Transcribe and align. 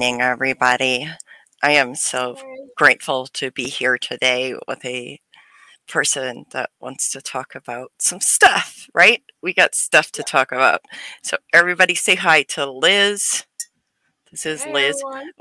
morning, 0.00 0.22
everybody. 0.22 1.10
I 1.62 1.72
am 1.72 1.94
so 1.94 2.34
grateful 2.74 3.26
to 3.34 3.50
be 3.50 3.64
here 3.64 3.98
today 3.98 4.54
with 4.66 4.82
a 4.82 5.20
person 5.86 6.46
that 6.52 6.70
wants 6.80 7.10
to 7.10 7.20
talk 7.20 7.54
about 7.54 7.92
some 7.98 8.22
stuff, 8.22 8.88
right? 8.94 9.22
We 9.42 9.52
got 9.52 9.74
stuff 9.74 10.10
to 10.12 10.22
talk 10.22 10.52
about. 10.52 10.80
So, 11.22 11.36
everybody 11.52 11.94
say 11.94 12.14
hi 12.14 12.44
to 12.44 12.64
Liz. 12.64 13.44
This 14.30 14.46
is 14.46 14.62
Hey, 14.62 14.72
Liz. 14.72 15.02
everyone. 15.04 15.32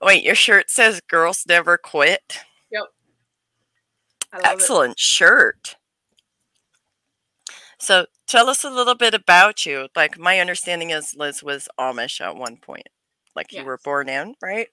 Oh, 0.00 0.06
wait, 0.06 0.24
your 0.24 0.34
shirt 0.34 0.70
says 0.70 1.02
Girls 1.06 1.44
Never 1.46 1.76
Quit. 1.76 2.38
Yep. 2.70 2.84
Excellent 4.44 4.98
shirt. 4.98 5.76
So, 7.78 8.06
tell 8.26 8.48
us 8.48 8.64
a 8.64 8.70
little 8.70 8.94
bit 8.94 9.12
about 9.12 9.66
you. 9.66 9.88
Like, 9.94 10.18
my 10.18 10.40
understanding 10.40 10.88
is 10.88 11.14
Liz 11.14 11.42
was 11.42 11.68
Amish 11.78 12.22
at 12.22 12.34
one 12.34 12.56
point. 12.56 12.88
Like, 13.36 13.52
you 13.52 13.64
were 13.64 13.78
born 13.84 14.08
in, 14.08 14.34
right? 14.42 14.68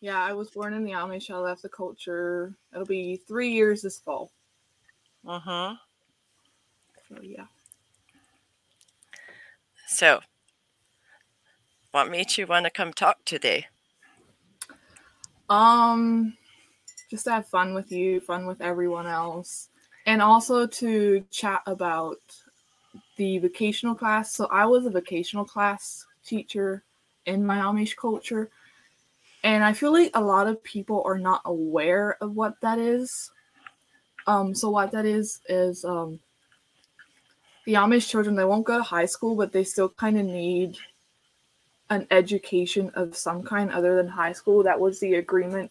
Yeah, 0.00 0.22
I 0.22 0.34
was 0.34 0.50
born 0.50 0.74
in 0.74 0.84
the 0.84 0.90
Amish. 0.90 1.30
I 1.30 1.38
left 1.38 1.62
the 1.62 1.68
culture. 1.70 2.52
It'll 2.72 2.84
be 2.84 3.16
three 3.26 3.50
years 3.50 3.80
this 3.80 3.98
fall. 3.98 4.30
Uh 5.26 5.38
huh. 5.38 5.74
So 7.08 7.22
yeah. 7.22 7.46
So, 9.86 10.20
what 11.92 12.10
made 12.10 12.36
you 12.36 12.46
want 12.46 12.66
to 12.66 12.70
come 12.70 12.92
talk 12.92 13.24
today? 13.24 13.66
Um, 15.48 16.36
just 17.10 17.24
to 17.24 17.32
have 17.32 17.46
fun 17.46 17.72
with 17.74 17.92
you, 17.92 18.20
fun 18.20 18.46
with 18.46 18.60
everyone 18.60 19.06
else, 19.06 19.68
and 20.06 20.20
also 20.20 20.66
to 20.66 21.24
chat 21.30 21.62
about 21.66 22.18
the 23.16 23.38
vocational 23.38 23.94
class. 23.94 24.32
So 24.32 24.46
I 24.46 24.66
was 24.66 24.84
a 24.84 24.90
vocational 24.90 25.44
class 25.44 26.04
teacher 26.26 26.82
in 27.26 27.44
my 27.44 27.58
Amish 27.58 27.96
culture, 27.96 28.50
and 29.42 29.62
I 29.62 29.72
feel 29.72 29.92
like 29.92 30.10
a 30.14 30.20
lot 30.20 30.46
of 30.46 30.62
people 30.62 31.02
are 31.04 31.18
not 31.18 31.42
aware 31.44 32.16
of 32.20 32.34
what 32.34 32.60
that 32.62 32.78
is. 32.78 33.30
Um, 34.26 34.54
so 34.54 34.70
what 34.70 34.90
that 34.92 35.04
is 35.04 35.40
is 35.48 35.84
um, 35.84 36.18
the 37.66 37.74
Amish 37.74 38.08
children 38.08 38.36
they 38.36 38.44
won't 38.44 38.64
go 38.64 38.78
to 38.78 38.82
high 38.82 39.06
school, 39.06 39.36
but 39.36 39.52
they 39.52 39.64
still 39.64 39.88
kind 39.90 40.18
of 40.18 40.24
need 40.24 40.78
an 41.90 42.06
education 42.10 42.90
of 42.94 43.16
some 43.16 43.42
kind 43.42 43.70
other 43.70 43.96
than 43.96 44.08
high 44.08 44.32
school. 44.32 44.62
That 44.62 44.80
was 44.80 45.00
the 45.00 45.14
agreement 45.14 45.70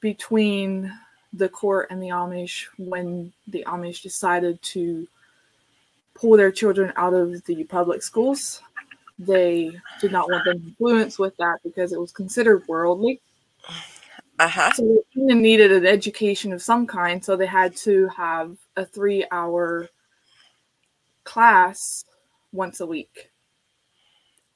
between 0.00 0.92
the 1.32 1.48
court 1.48 1.88
and 1.90 2.02
the 2.02 2.08
Amish 2.08 2.66
when 2.78 3.32
the 3.48 3.64
Amish 3.66 4.02
decided 4.02 4.60
to 4.62 5.08
pull 6.14 6.36
their 6.36 6.52
children 6.52 6.92
out 6.96 7.14
of 7.14 7.44
the 7.44 7.64
public 7.64 8.02
schools. 8.02 8.60
They 9.18 9.70
did 10.00 10.12
not 10.12 10.30
want 10.30 10.44
them 10.44 10.62
influenced 10.66 11.18
with 11.18 11.36
that 11.36 11.58
because 11.62 11.92
it 11.92 12.00
was 12.00 12.12
considered 12.12 12.66
worldly. 12.66 13.20
Uh 14.38 14.48
huh. 14.48 14.72
So 14.72 14.82
they 14.82 15.20
kind 15.20 15.30
of 15.30 15.36
needed 15.38 15.70
an 15.72 15.86
education 15.86 16.52
of 16.52 16.62
some 16.62 16.86
kind, 16.86 17.24
so 17.24 17.36
they 17.36 17.46
had 17.46 17.76
to 17.78 18.08
have 18.08 18.56
a 18.76 18.84
three 18.84 19.24
hour 19.30 19.88
class 21.24 22.04
once 22.52 22.80
a 22.80 22.86
week. 22.86 23.30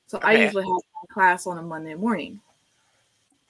So 0.06 0.18
I 0.22 0.34
usually 0.34 0.64
have 0.64 0.80
a 1.04 1.12
class 1.12 1.46
on 1.46 1.58
a 1.58 1.62
Monday 1.62 1.94
morning. 1.94 2.40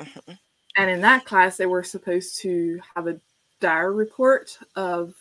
Mhm. 0.00 0.38
And 0.76 0.90
in 0.90 1.00
that 1.02 1.24
class, 1.24 1.56
they 1.56 1.66
were 1.66 1.82
supposed 1.82 2.38
to 2.40 2.80
have 2.94 3.06
a 3.06 3.20
diary 3.60 3.94
report 3.94 4.58
of 4.74 5.14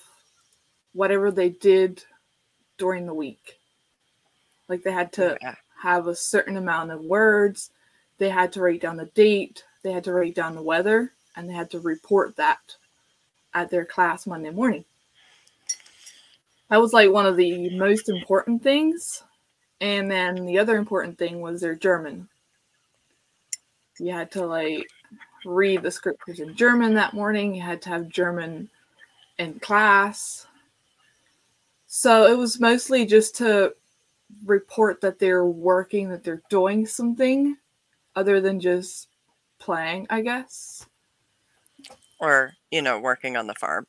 whatever 0.94 1.32
they 1.32 1.50
did 1.50 2.04
during 2.78 3.06
the 3.06 3.14
week. 3.14 3.60
Like 4.68 4.84
they 4.84 4.92
had 4.92 5.14
to 5.14 5.38
Yeah. 5.42 5.56
Have 5.86 6.08
a 6.08 6.16
certain 6.16 6.58
amount 6.58 6.90
of 6.90 7.00
words, 7.02 7.70
they 8.18 8.28
had 8.28 8.52
to 8.52 8.60
write 8.60 8.82
down 8.82 8.98
the 8.98 9.06
date, 9.14 9.64
they 9.84 9.92
had 9.92 10.04
to 10.04 10.14
write 10.14 10.34
down 10.34 10.56
the 10.56 10.62
weather, 10.64 11.14
and 11.36 11.48
they 11.48 11.54
had 11.54 11.70
to 11.70 11.80
report 11.80 12.36
that 12.38 12.76
at 13.54 13.70
their 13.70 13.86
class 13.86 14.26
Monday 14.26 14.50
morning. 14.50 14.84
That 16.72 16.82
was 16.82 16.92
like 16.92 17.12
one 17.12 17.28
of 17.28 17.38
the 17.38 17.78
most 17.78 18.10
important 18.10 18.64
things. 18.64 19.22
And 19.80 20.10
then 20.10 20.48
the 20.48 20.58
other 20.58 20.76
important 20.76 21.20
thing 21.20 21.40
was 21.40 21.62
their 21.62 21.76
German. 21.76 22.28
You 24.00 24.12
had 24.12 24.32
to 24.32 24.44
like 24.44 24.88
read 25.46 25.84
the 25.84 25.92
scriptures 25.92 26.40
in 26.40 26.56
German 26.56 26.96
that 26.96 27.14
morning. 27.14 27.54
You 27.54 27.62
had 27.62 27.84
to 27.84 27.90
have 27.90 28.10
German 28.10 28.72
in 29.38 29.60
class. 29.60 30.48
So 31.86 32.26
it 32.26 32.36
was 32.36 32.60
mostly 32.60 33.06
just 33.06 33.36
to 33.36 33.76
report 34.46 35.02
that 35.02 35.20
they're 35.20 35.46
working, 35.46 36.10
that 36.10 36.24
they're 36.24 36.44
doing 36.50 36.86
something 36.86 37.58
other 38.16 38.42
than 38.42 38.60
just 38.60 39.10
playing, 39.60 40.08
I 40.10 40.22
guess. 40.22 40.86
Or, 42.20 42.54
you 42.72 42.82
know, 42.82 43.00
working 43.00 43.38
on 43.38 43.48
the 43.48 43.56
farm. 43.56 43.88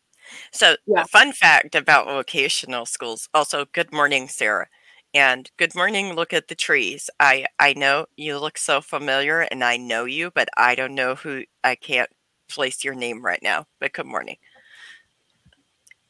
So, 0.53 0.77
Yeah. 0.87 1.05
fun 1.05 1.33
fact 1.33 1.75
about 1.75 2.07
vocational 2.07 2.87
schools. 2.87 3.29
Also, 3.35 3.67
good 3.67 3.93
morning, 3.93 4.29
Sarah. 4.29 4.69
And 5.15 5.51
good 5.57 5.75
morning, 5.75 6.15
look 6.15 6.33
at 6.33 6.49
the 6.49 6.55
trees. 6.55 7.11
I 7.21 7.47
I 7.59 7.75
know 7.75 8.07
you 8.17 8.39
look 8.39 8.59
so 8.59 8.81
familiar 8.83 9.41
and 9.43 9.65
I 9.65 9.77
know 9.79 10.05
you, 10.05 10.31
but 10.31 10.49
I 10.57 10.75
don't 10.75 10.95
know 10.95 11.15
who 11.15 11.45
I 11.65 11.77
can't 11.77 12.11
place 12.49 12.85
your 12.85 12.95
name 12.95 13.25
right 13.25 13.43
now. 13.43 13.67
But 13.81 13.93
good 13.95 14.07
morning. 14.07 14.37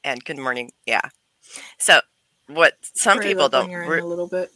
And 0.05 0.25
good 0.25 0.39
morning. 0.39 0.73
Yeah. 0.87 1.03
So, 1.79 2.01
what 2.49 2.75
some 2.83 3.19
Raise 3.19 3.29
people 3.29 3.49
don't 3.49 3.71
your 3.71 3.83
end 3.83 3.91
re- 3.91 4.01
a 4.01 4.07
little 4.07 4.29
bit. 4.29 4.51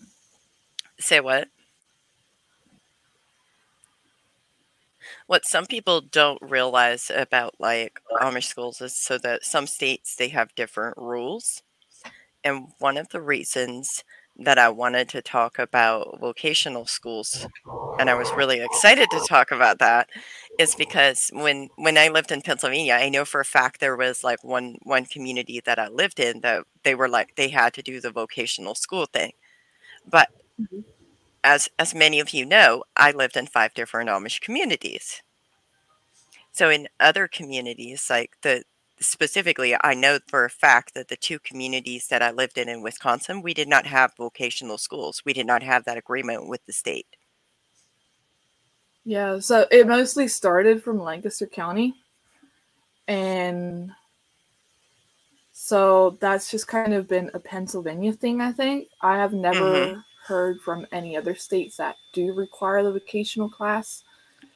Say 0.98 1.20
what? 1.20 1.48
What 5.26 5.44
some 5.44 5.66
people 5.66 6.00
don't 6.00 6.40
realize 6.42 7.10
about 7.14 7.54
like 7.58 8.00
Amish 8.20 8.44
schools 8.44 8.80
is 8.80 8.96
so 8.96 9.18
that 9.18 9.44
some 9.44 9.66
states 9.66 10.16
they 10.16 10.28
have 10.28 10.54
different 10.54 10.96
rules. 10.96 11.62
And 12.42 12.68
one 12.78 12.96
of 12.96 13.08
the 13.10 13.20
reasons 13.20 14.04
that 14.36 14.58
I 14.58 14.68
wanted 14.70 15.08
to 15.10 15.22
talk 15.22 15.58
about 15.58 16.18
vocational 16.20 16.86
schools 16.86 17.48
and 17.98 18.08
I 18.10 18.14
was 18.14 18.34
really 18.34 18.60
excited 18.60 19.10
to 19.10 19.20
talk 19.20 19.50
about 19.50 19.78
that 19.80 20.08
is 20.58 20.74
because 20.74 21.30
when 21.34 21.68
when 21.76 21.98
I 21.98 22.08
lived 22.08 22.32
in 22.32 22.40
Pennsylvania, 22.42 22.94
I 22.94 23.08
know 23.10 23.24
for 23.26 23.40
a 23.40 23.44
fact 23.44 23.80
there 23.80 23.96
was 23.96 24.24
like 24.24 24.42
one 24.44 24.76
one 24.82 25.04
community 25.06 25.60
that 25.66 25.78
I 25.78 25.88
lived 25.88 26.18
in 26.20 26.40
that 26.40 26.64
they 26.84 26.94
were 26.94 27.08
like 27.08 27.34
they 27.36 27.48
had 27.48 27.74
to 27.74 27.82
do 27.82 28.00
the 28.00 28.10
vocational 28.10 28.74
school 28.74 29.06
thing. 29.06 29.32
But 30.06 30.28
Mhm. 30.58 30.84
as 31.44 31.68
as 31.78 31.94
many 31.94 32.18
of 32.18 32.30
you 32.30 32.46
know, 32.46 32.82
I 32.96 33.10
lived 33.10 33.36
in 33.36 33.46
five 33.46 33.74
different 33.74 34.08
Amish 34.08 34.40
communities. 34.40 35.22
So 36.52 36.70
in 36.70 36.88
other 37.00 37.26
communities, 37.28 38.06
like 38.10 38.32
the 38.42 38.64
specifically, 39.00 39.74
I 39.82 39.94
know 39.94 40.18
for 40.28 40.44
a 40.44 40.50
fact 40.50 40.94
that 40.94 41.08
the 41.08 41.16
two 41.16 41.38
communities 41.40 42.08
that 42.08 42.22
I 42.22 42.30
lived 42.30 42.58
in 42.58 42.68
in 42.68 42.82
Wisconsin, 42.82 43.42
we 43.42 43.54
did 43.54 43.68
not 43.68 43.86
have 43.86 44.12
vocational 44.16 44.78
schools. 44.78 45.22
We 45.24 45.32
did 45.32 45.46
not 45.46 45.62
have 45.62 45.84
that 45.84 45.98
agreement 45.98 46.48
with 46.48 46.64
the 46.66 46.72
state. 46.72 47.06
Yeah, 49.04 49.38
so 49.38 49.66
it 49.70 49.86
mostly 49.86 50.28
started 50.28 50.82
from 50.82 51.00
Lancaster 51.00 51.46
County. 51.46 51.94
And 53.08 53.90
so 55.52 56.18
that's 56.20 56.50
just 56.50 56.68
kind 56.68 56.92
of 56.94 57.08
been 57.08 57.30
a 57.34 57.40
Pennsylvania 57.40 58.12
thing, 58.12 58.40
I 58.40 58.52
think. 58.52 58.88
I 59.00 59.16
have 59.16 59.32
never 59.32 60.04
heard 60.26 60.60
from 60.60 60.86
any 60.92 61.16
other 61.16 61.34
states 61.34 61.76
that 61.78 61.96
do 62.12 62.34
require 62.34 62.82
the 62.82 62.92
vocational 62.92 63.48
class. 63.48 64.04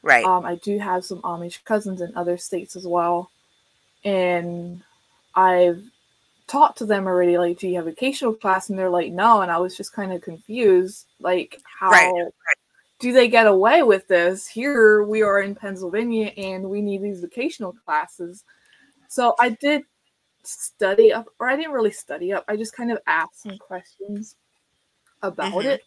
Right. 0.03 0.25
Um, 0.25 0.45
I 0.45 0.57
do 0.57 0.79
have 0.79 1.05
some 1.05 1.23
Amish 1.23 1.65
cousins 1.65 2.03
in 2.03 2.15
other 2.15 2.37
states 2.37 2.77
as 2.77 2.87
well. 2.87 3.31
And 4.05 4.83
I've 5.35 5.83
talked 6.47 6.79
to 6.79 6.87
them 6.87 7.07
already, 7.07 7.39
like, 7.39 7.59
do 7.59 7.69
you 7.69 7.77
have 7.77 7.87
a 7.87 7.91
vocational 7.91 8.35
class? 8.35 8.69
And 8.69 8.79
they're 8.79 8.91
like, 8.91 9.13
no. 9.13 9.41
And 9.41 9.51
I 9.51 9.59
was 9.59 9.77
just 9.77 9.93
kind 9.93 10.13
of 10.13 10.21
confused, 10.23 11.07
like, 11.21 11.61
how 11.81 11.91
Right, 11.91 12.29
do 12.99 13.13
they 13.13 13.29
get 13.29 13.47
away 13.47 13.83
with 13.83 14.07
this? 14.09 14.47
Here 14.47 15.03
we 15.05 15.23
are 15.23 15.41
in 15.41 15.55
Pennsylvania 15.55 16.27
and 16.37 16.69
we 16.69 16.83
need 16.83 17.03
these 17.03 17.21
vocational 17.21 17.73
classes. 17.85 18.45
So 19.09 19.35
I 19.41 19.51
did 19.51 19.85
study 20.43 21.13
up, 21.13 21.27
or 21.39 21.49
I 21.49 21.57
didn't 21.57 21.73
really 21.73 21.91
study 21.91 22.33
up. 22.33 22.45
I 22.49 22.57
just 22.57 22.77
kind 22.77 22.93
of 22.93 22.99
asked 23.07 23.43
some 23.43 23.59
questions 23.59 24.37
about 25.23 25.53
Mhm. 25.53 25.65
it. 25.65 25.83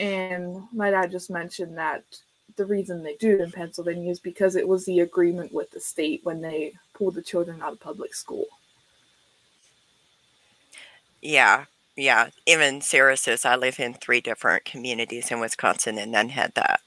And 0.00 0.62
my 0.72 0.90
dad 0.90 1.10
just 1.10 1.30
mentioned 1.30 1.76
that 1.78 2.04
the 2.58 2.66
reason 2.66 3.02
they 3.02 3.14
do 3.14 3.40
in 3.42 3.50
Pennsylvania 3.50 4.10
is 4.10 4.20
because 4.20 4.54
it 4.56 4.68
was 4.68 4.84
the 4.84 5.00
agreement 5.00 5.52
with 5.52 5.70
the 5.70 5.80
state 5.80 6.20
when 6.24 6.42
they 6.42 6.74
pulled 6.92 7.14
the 7.14 7.22
children 7.22 7.62
out 7.62 7.72
of 7.72 7.80
public 7.80 8.14
school. 8.14 8.44
Yeah. 11.22 11.64
Yeah. 11.96 12.28
Even 12.46 12.80
Sarah 12.80 13.16
says 13.16 13.44
I 13.44 13.56
live 13.56 13.80
in 13.80 13.94
three 13.94 14.20
different 14.20 14.64
communities 14.64 15.30
in 15.30 15.40
Wisconsin 15.40 15.98
and 15.98 16.12
none 16.12 16.28
had 16.28 16.52
that. 16.54 16.80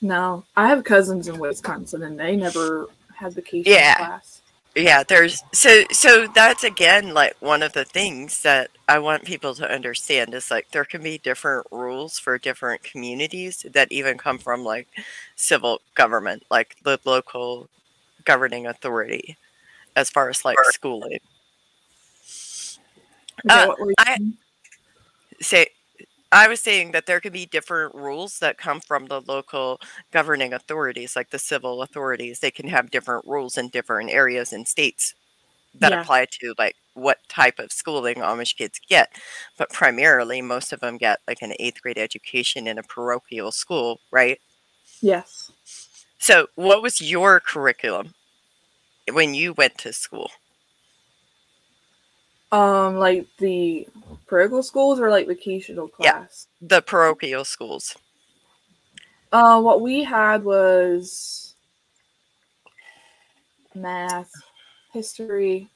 No, 0.00 0.44
I 0.56 0.68
have 0.68 0.82
cousins 0.84 1.28
in 1.28 1.38
Wisconsin 1.38 2.02
and 2.04 2.18
they 2.18 2.34
never 2.34 2.88
had 3.14 3.34
the 3.34 3.42
vacation 3.42 3.72
Yeah. 3.72 3.96
class. 3.96 4.40
Yeah, 4.76 5.02
there's 5.02 5.42
so 5.52 5.82
so 5.90 6.28
that's 6.28 6.62
again 6.62 7.12
like 7.12 7.34
one 7.40 7.62
of 7.62 7.72
the 7.72 7.84
things 7.84 8.42
that 8.42 8.70
I 8.88 9.00
want 9.00 9.24
people 9.24 9.54
to 9.56 9.68
understand 9.72 10.32
is 10.32 10.48
like 10.50 10.70
there 10.70 10.84
can 10.84 11.02
be 11.02 11.18
different 11.18 11.66
rules 11.72 12.18
for 12.20 12.38
different 12.38 12.84
communities 12.84 13.66
that 13.68 13.90
even 13.90 14.16
come 14.16 14.38
from 14.38 14.64
like 14.64 14.86
civil 15.34 15.80
government, 15.96 16.44
like 16.50 16.76
the 16.84 17.00
local 17.04 17.68
governing 18.24 18.66
authority 18.66 19.36
as 19.96 20.10
far 20.10 20.30
as 20.30 20.44
like 20.44 20.64
schooling. 20.64 21.20
Uh, 23.48 23.66
what 23.66 23.80
were 23.80 23.88
you 23.90 23.94
I- 23.98 24.18
say 25.40 25.68
I 26.32 26.48
was 26.48 26.60
saying 26.60 26.92
that 26.92 27.06
there 27.06 27.20
can 27.20 27.32
be 27.32 27.46
different 27.46 27.94
rules 27.94 28.38
that 28.38 28.56
come 28.58 28.80
from 28.80 29.06
the 29.06 29.20
local 29.20 29.80
governing 30.12 30.52
authorities, 30.52 31.16
like 31.16 31.30
the 31.30 31.38
civil 31.38 31.82
authorities. 31.82 32.38
They 32.40 32.50
can 32.52 32.68
have 32.68 32.90
different 32.90 33.26
rules 33.26 33.58
in 33.58 33.68
different 33.68 34.10
areas 34.10 34.52
and 34.52 34.66
states 34.68 35.14
that 35.74 35.92
Yeah. 35.92 36.00
apply 36.00 36.26
to 36.40 36.54
like 36.58 36.76
what 36.94 37.18
type 37.28 37.58
of 37.58 37.72
schooling 37.72 38.16
Amish 38.16 38.56
kids 38.56 38.80
get. 38.88 39.10
But 39.58 39.72
primarily, 39.72 40.42
most 40.42 40.72
of 40.72 40.80
them 40.80 40.98
get 40.98 41.20
like 41.28 41.42
an 41.42 41.54
eighth 41.60 41.82
grade 41.82 41.98
education 41.98 42.66
in 42.66 42.78
a 42.78 42.82
parochial 42.84 43.52
school, 43.52 44.00
right? 44.12 44.40
Yes. 45.02 45.52
So, 46.20 46.46
what 46.54 46.82
was 46.82 47.00
your 47.00 47.40
curriculum 47.40 48.14
when 49.12 49.34
you 49.34 49.52
went 49.54 49.78
to 49.78 49.92
school? 49.92 50.30
Um, 52.52 52.96
like 52.96 53.26
the 53.38 53.88
parochial 54.26 54.62
schools 54.62 55.00
or 55.00 55.10
like 55.10 55.26
vocational 55.26 55.88
Yeah. 55.98 56.12
class. 56.12 56.48
The 56.60 56.82
parochial 56.82 57.44
schools. 57.44 57.96
Uh, 59.32 59.60
what 59.60 59.80
we 59.80 60.04
had 60.04 60.44
was 60.44 61.54
math, 63.74 64.32
history, 64.92 65.68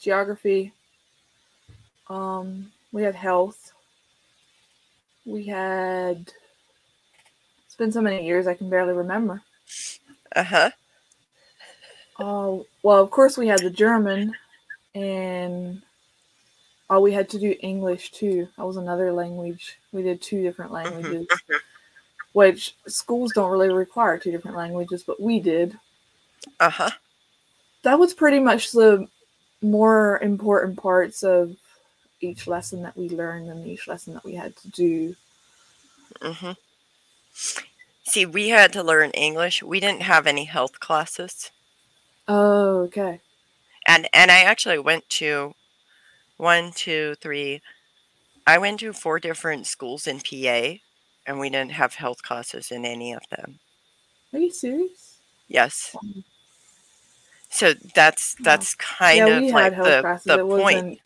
geography. 0.00 0.72
Um, 2.08 2.72
we 2.92 3.02
had 3.02 3.14
health. 3.14 3.72
We 5.24 5.46
had. 5.46 6.32
It's 7.66 7.76
been 7.76 7.92
so 7.92 8.00
many 8.00 8.26
years 8.26 8.46
I 8.46 8.54
can 8.54 8.70
barely 8.70 8.92
remember. 8.94 9.42
Uh 10.34 10.44
huh. 10.44 10.70
Oh, 12.18 12.66
well, 12.82 13.02
of 13.02 13.10
course 13.10 13.36
we 13.36 13.48
had 13.48 13.60
the 13.60 13.70
German, 13.70 14.34
and 14.94 15.82
oh, 16.90 17.00
we 17.00 17.12
had 17.12 17.28
to 17.30 17.38
do 17.38 17.54
English 17.60 18.12
too. 18.12 18.48
That 18.56 18.66
was 18.66 18.76
another 18.76 19.12
language. 19.12 19.78
We 19.92 20.02
did 20.02 20.22
two 20.22 20.42
different 20.42 20.72
languages, 20.72 21.26
which 22.32 22.74
schools 22.86 23.32
don't 23.32 23.50
really 23.50 23.72
require 23.72 24.18
two 24.18 24.30
different 24.30 24.56
languages, 24.56 25.02
but 25.02 25.20
we 25.20 25.40
did. 25.40 25.78
Uh 26.60 26.70
huh. 26.70 26.90
That 27.82 27.98
was 27.98 28.14
pretty 28.14 28.40
much 28.40 28.72
the 28.72 29.06
more 29.62 30.18
important 30.22 30.78
parts 30.78 31.22
of 31.22 31.56
each 32.20 32.46
lesson 32.46 32.82
that 32.82 32.96
we 32.96 33.08
learned 33.08 33.48
and 33.50 33.66
each 33.66 33.88
lesson 33.88 34.14
that 34.14 34.24
we 34.24 34.34
had 34.34 34.56
to 34.56 34.68
do. 34.70 35.16
hmm 36.22 36.52
See, 38.04 38.24
we 38.24 38.48
had 38.48 38.72
to 38.72 38.82
learn 38.82 39.10
English. 39.10 39.62
We 39.62 39.80
didn't 39.80 40.02
have 40.02 40.26
any 40.26 40.44
health 40.44 40.80
classes, 40.80 41.50
Oh, 42.28 42.82
okay. 42.82 43.20
and 43.86 44.08
and 44.12 44.30
I 44.30 44.40
actually 44.42 44.78
went 44.78 45.08
to 45.10 45.54
one, 46.36 46.72
two, 46.72 47.14
three. 47.20 47.60
I 48.46 48.58
went 48.58 48.80
to 48.80 48.92
four 48.92 49.18
different 49.18 49.66
schools 49.66 50.06
in 50.06 50.20
PA, 50.20 50.78
and 51.26 51.40
we 51.40 51.50
didn't 51.50 51.72
have 51.72 51.94
health 51.94 52.22
classes 52.22 52.70
in 52.70 52.84
any 52.84 53.12
of 53.12 53.22
them. 53.30 53.58
Are 54.32 54.38
you 54.38 54.50
serious? 54.50 55.18
Yes. 55.48 55.94
So 57.48 57.74
that's 57.94 58.36
that's 58.40 58.74
kind 58.74 59.18
yeah, 59.18 59.38
of 59.38 59.44
like 59.52 59.76
the 59.76 60.00
classes. 60.00 60.24
the 60.24 60.40
it 60.40 60.42
point. 60.42 60.62
wasn't. 60.62 61.00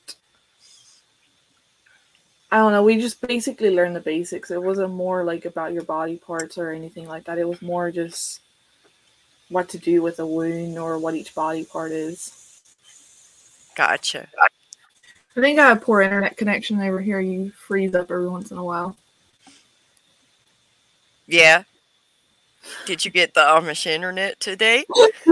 I 2.52 2.56
don't 2.56 2.72
know. 2.72 2.82
We 2.82 3.00
just 3.00 3.20
basically 3.20 3.70
learned 3.70 3.94
the 3.94 4.00
basics. 4.00 4.50
It 4.50 4.60
wasn't 4.60 4.92
more 4.92 5.22
like 5.22 5.44
about 5.44 5.72
your 5.72 5.84
body 5.84 6.16
parts 6.16 6.58
or 6.58 6.70
anything 6.70 7.06
like 7.06 7.24
that. 7.24 7.38
It 7.38 7.48
was 7.48 7.62
more 7.62 7.92
just 7.92 8.40
what 9.48 9.68
to 9.68 9.78
do 9.78 10.02
with 10.02 10.18
a 10.18 10.26
wound 10.26 10.76
or 10.78 10.98
what 10.98 11.14
each 11.14 11.34
body 11.34 11.64
part 11.64 11.92
is. 11.92 12.62
Gotcha. 13.76 14.28
I 15.40 15.42
think 15.42 15.58
I 15.58 15.69
have 15.69 15.81
poor 15.81 16.02
internet 16.02 16.37
connection 16.37 16.82
over 16.82 17.00
here. 17.00 17.19
You 17.19 17.50
freeze 17.52 17.94
up 17.94 18.10
every 18.10 18.28
once 18.28 18.50
in 18.50 18.58
a 18.58 18.64
while. 18.64 18.94
Yeah. 21.26 21.62
Did 22.84 23.06
you 23.06 23.10
get 23.10 23.32
the 23.32 23.40
Amish 23.40 23.87
internet 23.87 24.38
today? 24.38 24.84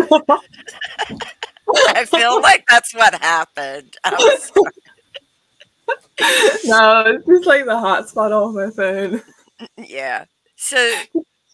I 1.90 2.06
feel 2.06 2.40
like 2.40 2.64
that's 2.66 2.94
what 2.94 3.22
happened. 3.22 3.98
No, 6.64 7.04
it's 7.06 7.24
just 7.26 7.46
like 7.46 7.64
the 7.64 7.70
hotspot 7.70 8.32
on 8.32 8.54
my 8.54 8.70
phone. 8.70 9.22
Mm, 9.60 9.68
yeah. 9.88 10.24
So, 10.56 10.92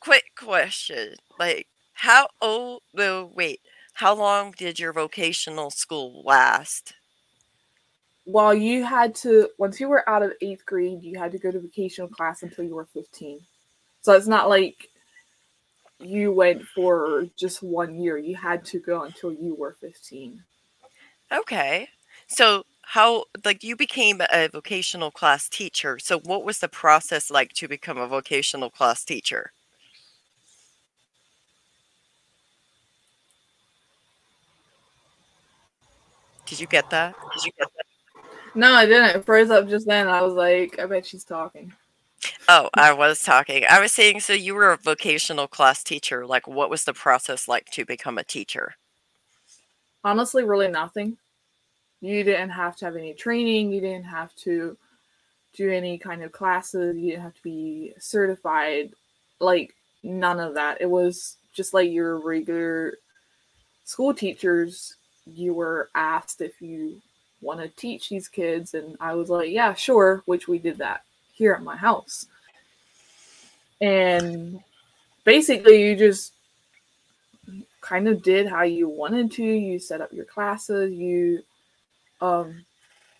quick 0.00 0.24
question: 0.36 1.14
like, 1.38 1.66
how 1.92 2.28
old? 2.40 2.80
No, 2.94 3.30
wait. 3.34 3.60
How 3.92 4.14
long 4.14 4.54
did 4.56 4.78
your 4.78 4.94
vocational 4.94 5.70
school 5.70 6.22
last? 6.24 6.94
Well, 8.26 8.54
you 8.54 8.84
had 8.84 9.14
to 9.16 9.50
once 9.58 9.80
you 9.80 9.88
were 9.88 10.08
out 10.08 10.22
of 10.22 10.32
eighth 10.40 10.64
grade, 10.64 11.02
you 11.02 11.18
had 11.18 11.32
to 11.32 11.38
go 11.38 11.50
to 11.50 11.60
vocational 11.60 12.08
class 12.08 12.42
until 12.42 12.64
you 12.64 12.74
were 12.74 12.86
fifteen. 12.86 13.40
So 14.00 14.12
it's 14.12 14.26
not 14.26 14.48
like 14.48 14.88
you 16.00 16.32
went 16.32 16.62
for 16.74 17.26
just 17.36 17.62
one 17.62 17.96
year. 18.00 18.16
You 18.18 18.36
had 18.36 18.64
to 18.66 18.80
go 18.80 19.02
until 19.02 19.32
you 19.32 19.54
were 19.54 19.76
fifteen. 19.80 20.42
Okay. 21.32 21.88
So, 22.26 22.64
how 22.82 23.24
like 23.44 23.62
you 23.64 23.76
became 23.76 24.20
a 24.32 24.48
vocational 24.48 25.10
class 25.10 25.48
teacher? 25.48 25.98
So, 25.98 26.18
what 26.20 26.44
was 26.44 26.58
the 26.60 26.68
process 26.68 27.30
like 27.30 27.52
to 27.54 27.68
become 27.68 27.98
a 27.98 28.06
vocational 28.08 28.70
class 28.70 29.04
teacher? 29.04 29.52
Did 36.46 36.60
you 36.60 36.66
get 36.66 36.90
that? 36.90 37.14
Did 37.34 37.44
you 37.44 37.52
get 37.58 37.68
that? 37.76 37.83
No, 38.54 38.72
I 38.72 38.86
didn't. 38.86 39.16
It 39.16 39.26
froze 39.26 39.50
up 39.50 39.68
just 39.68 39.86
then. 39.86 40.06
I 40.08 40.22
was 40.22 40.34
like, 40.34 40.78
I 40.78 40.86
bet 40.86 41.06
she's 41.06 41.24
talking. 41.24 41.72
Oh, 42.48 42.70
I 42.74 42.92
was 42.92 43.22
talking. 43.22 43.64
I 43.68 43.80
was 43.80 43.92
saying, 43.92 44.20
so 44.20 44.32
you 44.32 44.54
were 44.54 44.70
a 44.70 44.76
vocational 44.76 45.48
class 45.48 45.82
teacher. 45.82 46.26
Like, 46.26 46.46
what 46.46 46.70
was 46.70 46.84
the 46.84 46.94
process 46.94 47.48
like 47.48 47.66
to 47.70 47.84
become 47.84 48.16
a 48.16 48.24
teacher? 48.24 48.76
Honestly, 50.04 50.44
really 50.44 50.68
nothing. 50.68 51.16
You 52.00 52.22
didn't 52.22 52.50
have 52.50 52.76
to 52.76 52.84
have 52.84 52.96
any 52.96 53.14
training. 53.14 53.72
You 53.72 53.80
didn't 53.80 54.04
have 54.04 54.34
to 54.36 54.76
do 55.54 55.70
any 55.70 55.98
kind 55.98 56.22
of 56.22 56.32
classes. 56.32 56.96
You 56.96 57.10
didn't 57.10 57.22
have 57.22 57.34
to 57.34 57.42
be 57.42 57.94
certified. 57.98 58.92
Like, 59.40 59.74
none 60.02 60.38
of 60.38 60.54
that. 60.54 60.80
It 60.80 60.90
was 60.90 61.36
just 61.52 61.74
like 61.74 61.90
your 61.90 62.18
regular 62.18 62.98
school 63.84 64.14
teachers. 64.14 64.96
You 65.26 65.54
were 65.54 65.88
asked 65.94 66.40
if 66.40 66.60
you 66.60 67.00
want 67.44 67.60
to 67.60 67.68
teach 67.68 68.08
these 68.08 68.28
kids, 68.28 68.74
and 68.74 68.96
I 69.00 69.14
was 69.14 69.30
like, 69.30 69.50
yeah, 69.50 69.74
sure, 69.74 70.22
which 70.26 70.48
we 70.48 70.58
did 70.58 70.78
that 70.78 71.02
here 71.32 71.52
at 71.52 71.62
my 71.62 71.76
house. 71.76 72.26
And 73.80 74.60
basically, 75.24 75.82
you 75.82 75.96
just 75.96 76.32
kind 77.80 78.08
of 78.08 78.22
did 78.22 78.48
how 78.48 78.62
you 78.62 78.88
wanted 78.88 79.30
to. 79.32 79.44
You 79.44 79.78
set 79.78 80.00
up 80.00 80.12
your 80.12 80.24
classes, 80.24 80.92
you 80.92 81.42
um, 82.20 82.64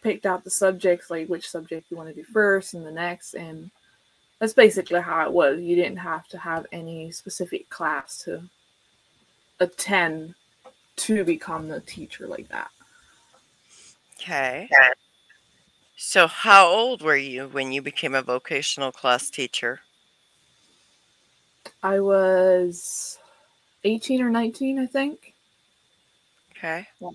picked 0.02 0.26
out 0.26 0.45
the 0.45 0.50
subjects, 0.50 1.11
like 1.11 1.28
which 1.28 1.49
subject 1.49 1.90
you 1.90 1.97
want 1.97 2.09
to 2.09 2.14
do 2.14 2.25
first 2.25 2.75
and 2.75 2.87
the 2.87 2.90
next. 2.90 3.35
And 3.35 3.71
that's 4.38 4.54
basically 4.54 5.00
how 5.00 5.26
it 5.26 5.33
was. 5.33 5.61
You 5.61 5.76
didn't 5.76 5.99
have 5.99 6.26
to 6.28 6.38
have 6.38 6.66
any 6.73 7.11
specific 7.11 7.69
class 7.69 8.19
to 8.25 8.43
attend 9.61 10.35
to 10.97 11.25
become 11.25 11.69
the 11.69 11.81
teacher 11.81 12.26
like 12.26 12.49
that. 12.49 12.71
Okay. 14.21 14.68
So, 15.97 16.26
how 16.26 16.66
old 16.66 17.02
were 17.02 17.16
you 17.16 17.49
when 17.49 17.73
you 17.73 17.80
became 17.80 18.14
a 18.14 18.23
vocational 18.23 18.92
class 18.92 19.30
teacher? 19.30 19.80
I 21.83 22.00
was 22.00 23.18
18 23.85 24.23
or 24.23 24.30
19, 24.30 24.78
I 24.78 24.87
think. 24.87 25.35
Okay. 26.56 26.87
Yeah. 27.00 27.11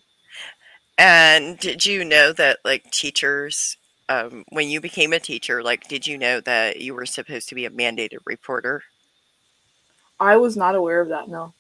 And 0.97 1.57
did 1.59 1.85
you 1.85 2.03
know 2.03 2.33
that, 2.33 2.59
like, 2.65 2.89
teachers, 2.91 3.77
um, 4.09 4.43
when 4.49 4.69
you 4.69 4.81
became 4.81 5.13
a 5.13 5.19
teacher, 5.19 5.63
like, 5.63 5.87
did 5.87 6.05
you 6.05 6.17
know 6.17 6.41
that 6.41 6.81
you 6.81 6.93
were 6.93 7.05
supposed 7.05 7.47
to 7.49 7.55
be 7.55 7.65
a 7.65 7.69
mandated 7.69 8.19
reporter? 8.25 8.83
I 10.19 10.37
was 10.37 10.57
not 10.57 10.75
aware 10.75 11.01
of 11.01 11.09
that, 11.09 11.29
no. 11.29 11.53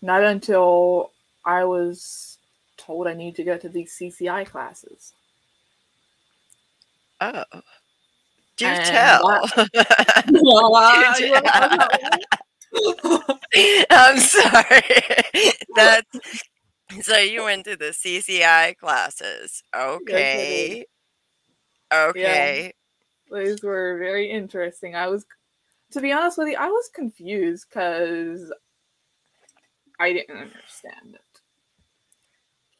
Not 0.00 0.24
until 0.24 1.12
I 1.44 1.64
was 1.64 2.31
told 2.84 3.06
I 3.06 3.14
need 3.14 3.36
to 3.36 3.44
go 3.44 3.56
to 3.56 3.68
these 3.68 3.96
CCI 4.00 4.46
classes. 4.46 5.12
Oh. 7.20 7.44
Do 8.56 8.66
And 8.66 8.84
tell. 8.84 9.22
Wow, 10.30 11.14
you 11.18 11.26
you 11.26 11.32
wanna 11.32 11.76
know? 11.76 13.38
I'm 13.90 14.18
sorry. 14.18 14.82
That's 15.76 16.08
So 17.00 17.16
you 17.16 17.44
went 17.44 17.64
to 17.64 17.76
the 17.76 17.86
CCI 17.86 18.76
classes. 18.76 19.62
Okay. 19.74 20.84
Okay. 21.92 22.72
Yeah. 23.30 23.38
These 23.38 23.62
were 23.62 23.98
very 23.98 24.30
interesting. 24.30 24.94
I 24.94 25.06
was, 25.08 25.24
to 25.92 26.00
be 26.00 26.12
honest 26.12 26.38
with 26.38 26.48
you, 26.48 26.56
I 26.58 26.68
was 26.68 26.90
confused 26.94 27.66
because 27.68 28.52
I 29.98 30.12
didn't 30.12 30.36
understand 30.36 31.14
it. 31.14 31.31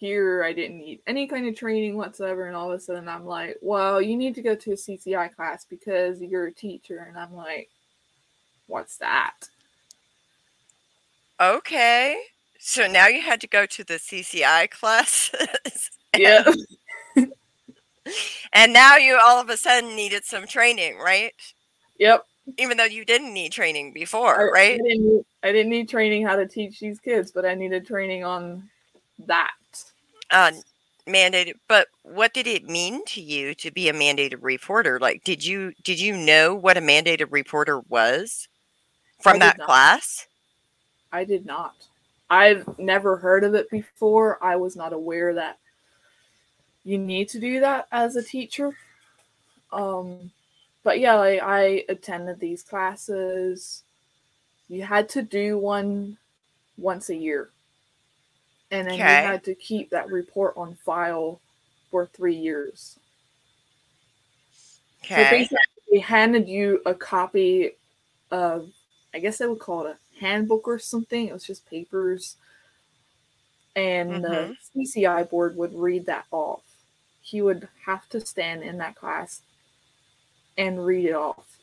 Here, 0.02 0.42
I 0.42 0.52
didn't 0.52 0.78
need 0.78 0.99
any 1.06 1.28
kind 1.28 1.47
of 1.47 1.54
training 1.54 1.97
whatsoever, 1.97 2.49
and 2.49 2.56
all 2.56 2.73
of 2.73 2.76
a 2.76 2.82
sudden, 2.82 3.09
I'm 3.09 3.25
like, 3.25 3.56
well, 3.62 4.02
you 4.02 4.16
need 4.16 4.35
to 4.35 4.42
go 4.42 4.56
to 4.56 4.73
a 4.73 4.75
CCI 4.75 5.32
class 5.37 5.64
because 5.64 6.21
you're 6.21 6.49
a 6.49 6.52
teacher. 6.52 7.06
And 7.09 7.16
I'm 7.16 7.32
like, 7.32 7.68
what's 8.66 8.97
that? 8.97 9.35
Okay. 11.40 12.21
So 12.59 12.88
now 12.88 13.06
you 13.06 13.23
had 13.23 13.40
to 13.42 13.47
go 13.47 13.64
to 13.64 13.85
the 13.85 13.94
CCI 13.94 14.71
classes. 14.71 15.90
Yeah. 16.18 16.52
and 18.52 18.73
now 18.73 18.97
you 18.97 19.18
all 19.23 19.40
of 19.40 19.49
a 19.49 19.56
sudden 19.56 19.94
needed 19.94 20.25
some 20.25 20.47
training, 20.49 20.99
right? 20.99 21.32
Yep. 22.00 22.26
Even 22.59 22.76
though 22.76 22.85
you 22.85 23.04
didn't 23.04 23.32
need 23.32 23.52
training 23.52 23.92
before, 23.92 24.50
I, 24.50 24.52
right? 24.52 24.75
I 24.75 24.88
didn't, 24.88 25.26
I 25.44 25.52
didn't 25.52 25.71
need 25.71 25.88
training 25.88 26.26
how 26.26 26.35
to 26.37 26.47
teach 26.47 26.80
these 26.80 26.99
kids, 26.99 27.30
but 27.30 27.47
I 27.47 27.54
needed 27.54 27.87
training 27.87 28.25
on 28.25 28.68
that. 29.26 29.52
Uh, 30.32 30.52
mandated 31.06 31.54
but 31.68 31.88
what 32.04 32.32
did 32.32 32.46
it 32.46 32.68
mean 32.68 33.04
to 33.04 33.20
you 33.20 33.54
to 33.56 33.72
be 33.72 33.88
a 33.88 33.92
mandated 33.92 34.38
reporter 34.40 35.00
like 35.00 35.24
did 35.24 35.44
you 35.44 35.72
did 35.82 35.98
you 35.98 36.16
know 36.16 36.54
what 36.54 36.76
a 36.76 36.80
mandated 36.80 37.26
reporter 37.30 37.80
was 37.88 38.46
from 39.20 39.40
that 39.40 39.58
not. 39.58 39.66
class 39.66 40.28
i 41.10 41.24
did 41.24 41.44
not 41.44 41.74
i've 42.30 42.78
never 42.78 43.16
heard 43.16 43.42
of 43.42 43.52
it 43.54 43.68
before 43.68 44.38
i 44.44 44.54
was 44.54 44.76
not 44.76 44.92
aware 44.92 45.34
that 45.34 45.58
you 46.84 46.98
need 46.98 47.28
to 47.30 47.40
do 47.40 47.60
that 47.60 47.86
as 47.92 48.16
a 48.16 48.22
teacher. 48.22 48.76
Um, 49.72 50.30
but 50.82 50.98
yeah, 50.98 51.14
like, 51.14 51.40
I 51.42 51.84
attended 51.88 52.40
these 52.40 52.62
classes. 52.62 53.84
You 54.68 54.82
had 54.82 55.08
to 55.10 55.22
do 55.22 55.58
one 55.58 56.18
once 56.76 57.08
a 57.08 57.16
year, 57.16 57.50
and 58.73 58.88
then 58.88 58.95
okay. 58.95 59.23
you 59.23 59.29
had 59.29 59.45
to 59.45 59.55
keep 59.55 59.91
that 59.91 60.11
report 60.11 60.55
on 60.57 60.75
file 60.75 61.41
for 61.91 62.07
three 62.07 62.35
years. 62.35 62.99
Okay. 65.05 65.25
So 65.25 65.31
basically, 65.31 65.59
they 65.93 65.99
handed 66.00 66.49
you 66.49 66.83
a 66.85 66.95
copy 66.95 67.73
of, 68.33 68.69
I 69.14 69.21
guess 69.21 69.38
they 69.38 69.47
would 69.47 69.61
call 69.61 69.87
it 69.87 69.97
a 69.97 70.21
handbook 70.21 70.67
or 70.67 70.81
something. 70.81 71.29
It 71.29 71.33
was 71.33 71.45
just 71.45 71.69
papers, 71.69 72.37
and 73.76 74.25
mm-hmm. 74.25 74.52
the 74.75 74.85
CCI 74.85 75.31
board 75.31 75.57
would 75.57 75.75
read 75.75 76.07
that 76.07 76.25
off 76.33 76.62
he 77.23 77.41
would 77.41 77.69
have 77.87 78.07
to 78.11 78.21
stand 78.21 78.62
in 78.62 78.79
that 78.79 78.97
class 78.97 79.43
and 80.59 80.85
read 80.85 81.07
it 81.07 81.14
off. 81.14 81.59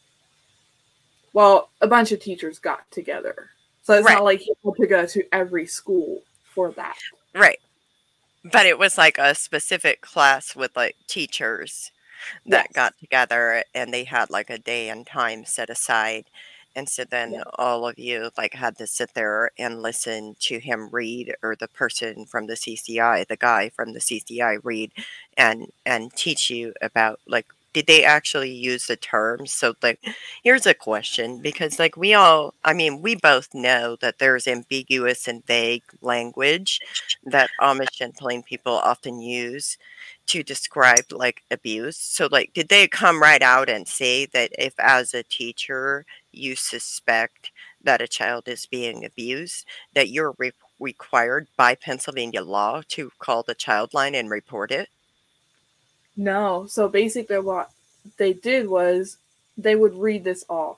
Well, 1.34 1.70
a 1.82 1.88
bunch 1.88 2.12
of 2.12 2.22
teachers 2.22 2.58
got 2.58 2.90
together. 2.90 3.50
So 3.84 3.94
it's 3.94 4.06
right. 4.06 4.16
not 4.16 4.24
like 4.24 4.40
he 4.40 4.54
had 4.64 4.74
to 4.76 4.88
go 4.88 5.06
to 5.06 5.24
every 5.32 5.68
school 5.68 6.22
for 6.60 6.72
that. 6.72 6.98
Right. 7.34 7.60
But 8.44 8.66
it 8.66 8.78
was 8.78 8.98
like 8.98 9.18
a 9.18 9.36
specific 9.36 10.02
class 10.02 10.56
with 10.56 10.76
like 10.76 10.96
teachers 11.08 11.92
that 12.46 12.68
yes. 12.70 12.74
got 12.74 12.94
together 13.00 13.64
and 13.74 13.94
they 13.94 14.04
had 14.04 14.30
like 14.30 14.50
a 14.50 14.58
day 14.58 14.90
and 14.90 15.08
time 15.08 15.46
set 15.46 15.70
aside 15.70 16.26
and 16.76 16.88
so 16.88 17.04
then 17.04 17.34
yeah. 17.34 17.44
all 17.56 17.88
of 17.88 17.98
you 17.98 18.30
like 18.38 18.54
had 18.54 18.78
to 18.78 18.88
sit 18.88 19.14
there 19.14 19.52
and 19.58 19.82
listen 19.82 20.36
to 20.40 20.60
him 20.60 20.90
read 20.92 21.36
or 21.42 21.56
the 21.56 21.68
person 21.68 22.26
from 22.26 22.48
the 22.48 22.54
CCI, 22.54 23.28
the 23.28 23.36
guy 23.36 23.70
from 23.70 23.94
the 23.94 24.00
CCI 24.00 24.60
read 24.64 24.92
and 25.36 25.72
and 25.86 26.14
teach 26.16 26.50
you 26.50 26.74
about 26.82 27.20
like 27.28 27.48
did 27.74 27.88
they 27.88 28.04
actually 28.04 28.52
use 28.52 28.88
the 28.88 28.96
terms? 28.96 29.54
So 29.54 29.74
like 29.82 30.00
here's 30.44 30.66
a 30.66 30.74
question 30.74 31.42
because 31.42 31.80
like 31.80 31.96
we 31.98 32.14
all 32.14 32.54
I 32.64 32.74
mean 32.74 33.02
we 33.02 33.16
both 33.16 33.54
know 33.54 33.96
that 34.02 34.20
there's 34.20 34.48
ambiguous 34.48 35.28
and 35.28 35.46
vague 35.46 35.84
language 36.02 36.80
that 37.24 37.50
Amish 37.62 38.02
and 38.02 38.14
plain 38.14 38.44
people 38.44 38.74
often 38.74 39.22
use 39.22 39.78
to 40.28 40.44
describe 40.44 41.06
like 41.12 41.44
abuse. 41.52 41.98
So 41.98 42.28
like 42.32 42.54
did 42.54 42.70
they 42.70 42.88
come 42.88 43.22
right 43.22 43.42
out 43.42 43.70
and 43.70 43.88
say 43.88 44.26
that 44.28 44.52
if 44.58 44.74
as 44.80 45.14
a 45.14 45.24
teacher 45.24 46.06
you 46.32 46.56
suspect 46.56 47.52
that 47.84 48.02
a 48.02 48.08
child 48.08 48.48
is 48.48 48.66
being 48.66 49.06
abused, 49.06 49.66
that 49.94 50.10
you're 50.10 50.36
re- 50.38 50.52
required 50.80 51.48
by 51.58 51.76
Pennsylvania 51.76 52.42
law 52.44 52.82
to 52.90 53.12
call 53.20 53.44
the 53.44 53.56
child 53.56 53.94
line 53.94 54.16
and 54.16 54.30
report 54.30 54.72
it? 54.72 54.90
No. 56.20 56.66
So 56.68 56.90
basically, 56.90 57.40
what 57.40 57.72
they 58.18 58.34
did 58.34 58.68
was 58.68 59.16
they 59.58 59.78
would 59.78 59.96
read 59.96 60.26
this 60.26 60.44
off. 60.50 60.78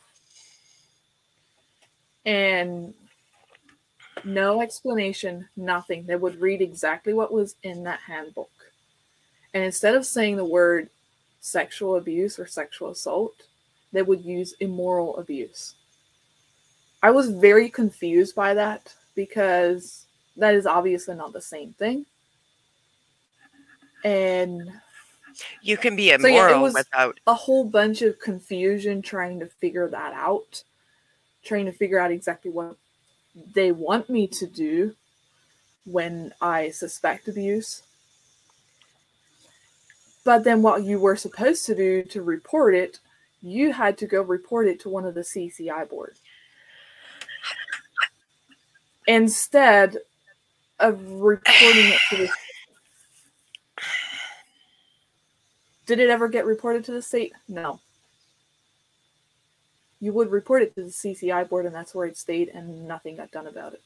And 2.28 2.94
no 4.24 4.62
explanation, 4.62 5.50
nothing. 5.58 6.06
They 6.06 6.16
would 6.16 6.40
read 6.40 6.62
exactly 6.62 7.16
what 7.16 7.34
was 7.34 7.56
in 7.64 7.84
that 7.86 8.02
handbook. 8.02 8.52
And 9.56 9.64
instead 9.64 9.96
of 9.96 10.06
saying 10.06 10.36
the 10.36 10.46
word 10.46 10.90
sexual 11.40 11.96
abuse 11.96 12.38
or 12.38 12.46
sexual 12.46 12.92
assault, 12.92 13.34
they 13.92 14.04
would 14.04 14.24
use 14.24 14.54
immoral 14.60 15.18
abuse. 15.18 15.74
I 17.02 17.10
was 17.10 17.32
very 17.32 17.68
confused 17.68 18.36
by 18.36 18.54
that 18.54 18.94
because 19.16 20.06
that 20.38 20.54
is 20.54 20.68
obviously 20.68 21.16
not 21.16 21.34
the 21.34 21.42
same 21.42 21.74
thing. 21.74 22.06
And 24.04 24.72
you 25.62 25.78
can 25.78 25.96
be 25.96 26.12
immoral 26.12 26.50
so 26.50 26.66
yeah, 26.66 26.74
without 26.74 27.20
a 27.28 27.34
whole 27.34 27.64
bunch 27.64 28.02
of 28.02 28.20
confusion 28.20 29.02
trying 29.02 29.40
to 29.40 29.46
figure 29.46 29.88
that 29.88 30.14
out, 30.14 30.64
trying 31.44 31.66
to 31.66 31.72
figure 31.72 32.00
out 32.00 32.12
exactly 32.12 32.52
what 32.52 32.76
they 33.54 33.72
want 33.72 34.10
me 34.10 34.28
to 34.28 34.46
do 34.46 34.96
when 35.86 36.34
I 36.42 36.70
suspect 36.70 37.28
abuse. 37.28 37.84
But 40.24 40.44
then 40.44 40.62
what 40.62 40.84
you 40.84 41.00
were 41.00 41.16
supposed 41.16 41.66
to 41.66 41.76
do 41.76 42.04
to 42.04 42.22
report 42.22 42.76
it 42.76 43.00
you 43.42 43.74
had 43.74 43.98
to 43.98 44.06
go 44.06 44.22
report 44.22 44.68
it 44.68 44.80
to 44.82 44.90
one 44.90 45.06
of 45.06 45.16
the 45.16 45.22
CCI 45.22 45.90
board. 45.90 46.16
Instead 49.08 49.98
of 50.80 51.02
reporting 51.12 51.88
it 51.88 52.00
to 52.10 52.18
the 52.18 52.30
Did 55.86 56.00
it 56.00 56.10
ever 56.10 56.28
get 56.28 56.46
reported 56.46 56.86
to 56.86 56.92
the 56.92 57.02
state? 57.02 57.34
No. 57.48 57.80
You 60.00 60.14
would 60.14 60.32
report 60.32 60.64
it 60.64 60.74
to 60.76 60.84
the 60.84 60.90
CCI 60.90 61.48
board 61.48 61.66
and 61.66 61.76
that's 61.76 61.94
where 61.94 62.08
it 62.08 62.18
stayed 62.18 62.50
and 62.50 62.88
nothing 62.88 63.18
got 63.18 63.32
done 63.32 63.48
about 63.48 63.74
it. 63.74 63.82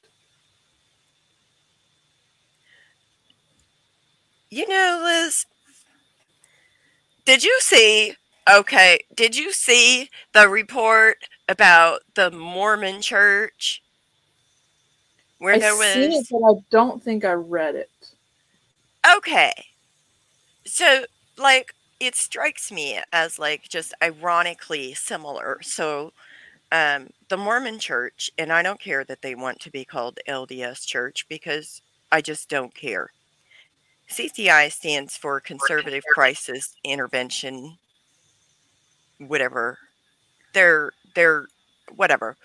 You 4.49 4.67
know, 4.67 5.01
Liz, 5.03 5.45
did 7.25 7.43
you 7.43 7.57
see 7.59 8.15
Okay. 8.49 8.99
Did 9.15 9.35
you 9.35 9.51
see 9.51 10.09
the 10.33 10.47
report 10.47 11.17
about 11.49 12.01
the 12.13 12.31
Mormon 12.31 13.01
church? 13.01 13.81
Where 15.39 15.55
I 15.55 15.59
there 15.59 15.75
was 15.75 15.93
seen 15.93 16.11
it, 16.11 16.27
but 16.29 16.43
I 16.43 16.53
don't 16.69 17.03
think 17.03 17.25
I 17.25 17.33
read 17.33 17.75
it. 17.75 17.89
Okay. 19.17 19.51
So 20.65 21.05
like 21.37 21.73
it 22.05 22.15
strikes 22.15 22.71
me 22.71 22.99
as 23.11 23.39
like 23.39 23.69
just 23.69 23.93
ironically 24.03 24.93
similar. 24.93 25.59
So 25.61 26.13
um 26.71 27.09
the 27.29 27.37
Mormon 27.37 27.79
church, 27.79 28.31
and 28.37 28.51
I 28.53 28.63
don't 28.63 28.79
care 28.79 29.03
that 29.05 29.21
they 29.23 29.35
want 29.35 29.59
to 29.61 29.71
be 29.71 29.85
called 29.85 30.19
LDS 30.27 30.85
church 30.85 31.27
because 31.29 31.81
I 32.11 32.21
just 32.21 32.49
don't 32.49 32.75
care. 32.75 33.11
CCI 34.09 34.69
stands 34.69 35.17
for 35.17 35.39
Conservative 35.39 36.03
Crisis 36.13 36.75
Intervention 36.83 37.77
whatever. 39.19 39.79
They're 40.53 40.91
they're 41.15 41.47
whatever. 41.95 42.37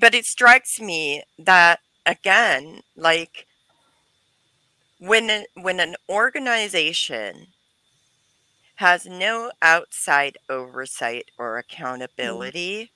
But 0.00 0.14
it 0.14 0.26
strikes 0.26 0.80
me 0.80 1.22
that 1.38 1.80
again, 2.06 2.82
like 2.96 3.46
when 4.98 5.44
when 5.54 5.80
an 5.80 5.96
organization 6.08 7.48
has 8.76 9.06
no 9.06 9.50
outside 9.62 10.38
oversight 10.48 11.30
or 11.38 11.56
mm. 11.56 11.60
accountability 11.60 12.84
mm. 12.84 12.88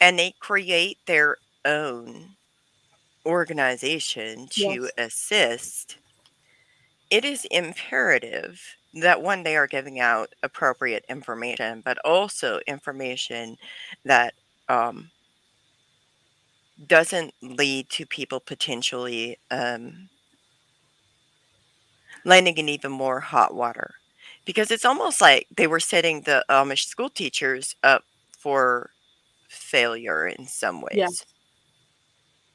and 0.00 0.18
they 0.18 0.34
create 0.38 0.98
their 1.06 1.36
own 1.64 2.30
organization 3.26 4.46
to 4.48 4.62
yes. 4.82 4.90
assist 4.98 5.98
it 7.10 7.24
is 7.24 7.44
imperative 7.50 8.76
that 8.94 9.22
one 9.22 9.42
they 9.42 9.56
are 9.56 9.66
giving 9.66 10.00
out 10.00 10.34
appropriate 10.42 11.04
information 11.08 11.82
but 11.84 11.98
also 12.04 12.60
information 12.66 13.56
that 14.04 14.34
um, 14.68 15.10
doesn't 16.86 17.34
lead 17.42 17.88
to 17.90 18.06
people 18.06 18.40
potentially 18.40 19.38
um, 19.50 20.08
landing 22.24 22.56
in 22.56 22.68
even 22.68 22.90
more 22.90 23.20
hot 23.20 23.54
water 23.54 23.94
because 24.50 24.72
it's 24.72 24.84
almost 24.84 25.20
like 25.20 25.46
they 25.56 25.68
were 25.68 25.78
setting 25.78 26.22
the 26.22 26.44
Amish 26.50 26.86
school 26.86 27.08
teachers 27.08 27.76
up 27.84 28.02
for 28.36 28.90
failure 29.48 30.26
in 30.26 30.48
some 30.48 30.80
ways. 30.80 30.94
Yeah. 30.94 31.08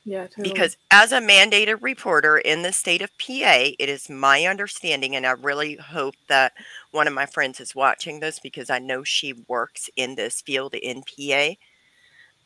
Yeah, 0.03 0.27
totally. 0.27 0.49
Because 0.49 0.77
as 0.91 1.13
a 1.13 1.19
mandated 1.19 1.81
reporter 1.81 2.37
in 2.37 2.63
the 2.63 2.73
state 2.73 3.01
of 3.01 3.09
PA, 3.17 3.71
it 3.79 3.89
is 3.89 4.09
my 4.09 4.45
understanding, 4.45 5.15
and 5.15 5.25
I 5.25 5.31
really 5.31 5.77
hope 5.77 6.15
that 6.27 6.51
one 6.91 7.07
of 7.07 7.13
my 7.13 7.25
friends 7.25 7.59
is 7.61 7.73
watching 7.73 8.19
this 8.19 8.39
because 8.39 8.69
I 8.69 8.77
know 8.77 9.03
she 9.03 9.33
works 9.47 9.89
in 9.95 10.15
this 10.15 10.41
field 10.41 10.75
in 10.75 11.01
PA. 11.01 11.53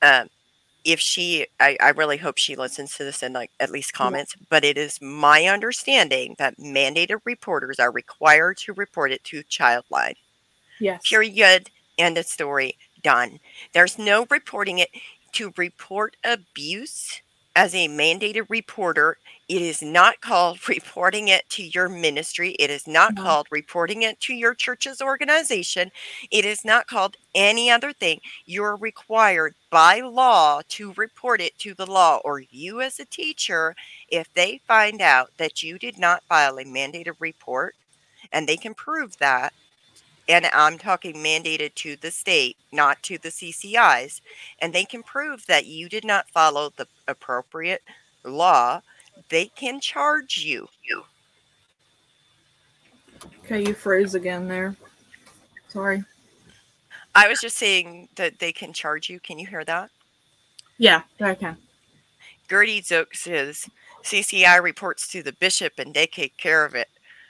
Um, 0.01 0.29
if 0.83 0.99
she, 0.99 1.47
I, 1.59 1.77
I 1.81 1.89
really 1.89 2.17
hope 2.17 2.37
she 2.37 2.55
listens 2.55 2.95
to 2.95 3.03
this 3.03 3.21
and 3.21 3.33
like 3.33 3.51
at 3.59 3.69
least 3.71 3.93
comments. 3.93 4.35
But 4.49 4.63
it 4.63 4.77
is 4.77 5.01
my 5.01 5.45
understanding 5.45 6.35
that 6.39 6.57
mandated 6.57 7.19
reporters 7.25 7.79
are 7.79 7.91
required 7.91 8.57
to 8.59 8.73
report 8.73 9.11
it 9.11 9.23
to 9.25 9.43
Childline. 9.43 10.15
yes. 10.79 11.07
Period. 11.07 11.69
End 11.97 12.17
of 12.17 12.25
story. 12.25 12.77
Done. 13.03 13.39
There's 13.73 13.97
no 13.99 14.25
reporting 14.29 14.79
it 14.79 14.89
to 15.33 15.53
report 15.57 16.15
abuse 16.23 17.21
as 17.55 17.75
a 17.75 17.87
mandated 17.89 18.45
reporter. 18.49 19.17
It 19.49 19.61
is 19.63 19.81
not 19.83 20.21
called 20.21 20.67
reporting 20.69 21.29
it 21.29 21.49
to 21.51 21.63
your 21.63 21.89
ministry. 21.89 22.51
It 22.59 22.71
is 22.71 22.87
not 22.87 23.15
No. 23.15 23.23
called 23.23 23.47
reporting 23.51 24.03
it 24.03 24.21
to 24.21 24.35
your 24.35 24.55
church's 24.55 25.01
organization. 25.01 25.91
It 26.31 26.45
is 26.45 26.65
not 26.65 26.87
called 26.87 27.17
any 27.35 27.71
other 27.71 27.93
thing. 27.93 28.21
You're 28.45 28.77
required 28.77 29.55
by 29.71 30.01
law 30.01 30.61
to 30.69 30.93
report 30.93 31.41
it 31.41 31.59
to 31.59 31.75
the 31.75 31.87
law, 31.87 32.19
or 32.25 32.41
you 32.41 32.81
as 32.81 32.99
a 32.99 33.05
teacher, 33.05 33.75
if 34.09 34.33
they 34.33 34.61
find 34.67 35.01
out 35.01 35.31
that 35.37 35.63
you 35.63 35.79
did 35.79 35.99
not 35.99 36.23
file 36.29 36.59
a 36.59 36.65
mandated 36.65 37.15
report 37.19 37.75
and 38.33 38.47
they 38.47 38.57
can 38.57 38.75
prove 38.75 39.17
that, 39.19 39.53
and 40.29 40.47
I'm 40.53 40.77
talking 40.79 41.15
mandated 41.15 41.75
to 41.77 41.97
the 41.97 42.11
state, 42.11 42.57
not 42.71 43.03
to 43.03 43.17
the 43.19 43.29
CCIs, 43.31 44.21
and 44.59 44.73
they 44.73 44.85
can 44.85 45.03
prove 45.03 45.45
that 45.47 45.67
you 45.67 45.89
did 45.89 46.05
not 46.05 46.29
follow 46.31 46.71
the 46.77 46.87
appropriate 47.07 47.83
law, 48.25 48.81
they 49.29 49.45
can 49.47 49.79
charge 49.79 50.37
you. 50.39 50.67
Okay, 53.43 53.63
you 53.67 53.73
froze 53.73 54.15
again 54.15 54.47
there. 54.47 54.75
Sorry. 55.67 56.03
I 57.15 57.27
was 57.27 57.39
just 57.39 57.57
saying 57.57 58.09
that 58.15 58.39
they 58.39 58.51
can 58.51 58.73
charge 58.73 59.09
you. 59.09 59.19
Can 59.19 59.39
you 59.39 59.47
hear 59.47 59.65
that? 59.65 59.89
Yeah, 60.77 61.01
I 61.19 61.35
can. 61.35 61.57
Gertie 62.49 62.81
Zook 62.81 63.13
says 63.13 63.67
CCI 64.03 64.61
reports 64.61 65.07
to 65.11 65.21
the 65.21 65.33
bishop 65.33 65.73
and 65.77 65.93
they 65.93 66.05
take 66.05 66.37
care 66.37 66.65
of 66.65 66.75
it. 66.75 66.87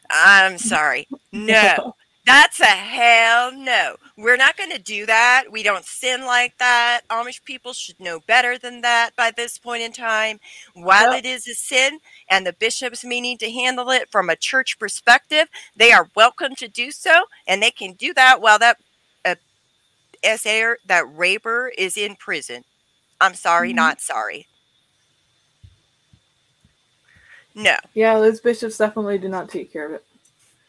I'm 0.10 0.58
sorry. 0.58 1.08
No, 1.32 1.96
that's 2.30 2.60
a 2.60 2.66
hell 2.66 3.52
no. 3.52 3.96
We're 4.18 4.38
not 4.38 4.58
going 4.58 4.72
to 4.72 4.80
do 4.82 5.06
that. 5.08 5.46
We 5.52 5.64
don't 5.64 5.86
sin 5.86 6.26
like 6.26 6.58
that. 6.60 7.02
Amish 7.10 7.44
people 7.44 7.74
should 7.74 8.00
know 8.00 8.20
better 8.28 8.58
than 8.58 8.82
that 8.82 9.16
by 9.16 9.32
this 9.36 9.58
point 9.58 9.82
in 9.82 9.92
time. 9.92 10.40
While 10.76 11.12
Yep. 11.12 11.20
it 11.20 11.26
is 11.26 11.48
a 11.48 11.56
sin 11.56 12.00
and 12.30 12.46
the 12.46 12.54
bishops 12.54 13.04
meaning 13.04 13.38
to 13.40 13.52
handle 13.52 13.90
it 13.92 14.10
from 14.12 14.30
a 14.30 14.36
church 14.36 14.78
perspective, 14.80 15.48
they 15.76 15.92
are 15.92 16.10
welcome 16.16 16.56
to 16.58 16.68
do 16.68 16.92
so. 16.92 17.24
And 17.48 17.64
they 17.64 17.72
can 17.72 17.94
do 17.94 18.14
that 18.14 18.42
while 18.42 18.60
that 18.60 18.78
uh, 19.26 19.36
SA, 20.24 20.76
that 20.86 21.06
raper 21.16 21.72
is 21.78 21.98
in 21.98 22.16
prison. 22.16 22.64
I'm 23.22 23.36
sorry, 23.36 23.72
Mhm. 23.72 23.76
not 23.76 24.02
sorry. 24.02 24.48
No, 27.56 27.78
Yeah, 27.94 28.20
those 28.20 28.42
bishops 28.42 28.78
definitely 28.78 29.18
do 29.20 29.30
not 29.30 29.50
take 29.50 29.72
care 29.74 29.86
of 29.88 29.94
it. 29.94 30.06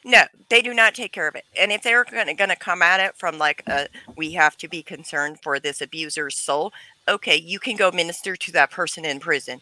No, 0.05 0.23
they 0.49 0.63
do 0.63 0.73
not 0.73 0.95
take 0.95 1.13
care 1.13 1.29
of 1.29 1.35
it. 1.35 1.45
And 1.59 1.71
if 1.71 1.83
they're 1.83 2.05
going 2.05 2.37
to 2.37 2.57
come 2.57 2.83
at 2.83 3.01
it 3.01 3.17
from 3.17 3.39
like 3.39 3.63
a, 3.67 3.89
we 4.17 4.33
have 4.33 4.57
to 4.59 4.69
be 4.69 4.83
concerned 4.83 5.39
for 5.43 5.61
this 5.61 5.81
abuser's 5.81 6.37
soul, 6.37 6.73
okay, 7.07 7.37
you 7.37 7.59
can 7.59 7.77
go 7.77 7.91
minister 7.91 8.37
to 8.37 8.53
that 8.53 8.71
person 8.71 9.05
in 9.05 9.21
prison. 9.21 9.61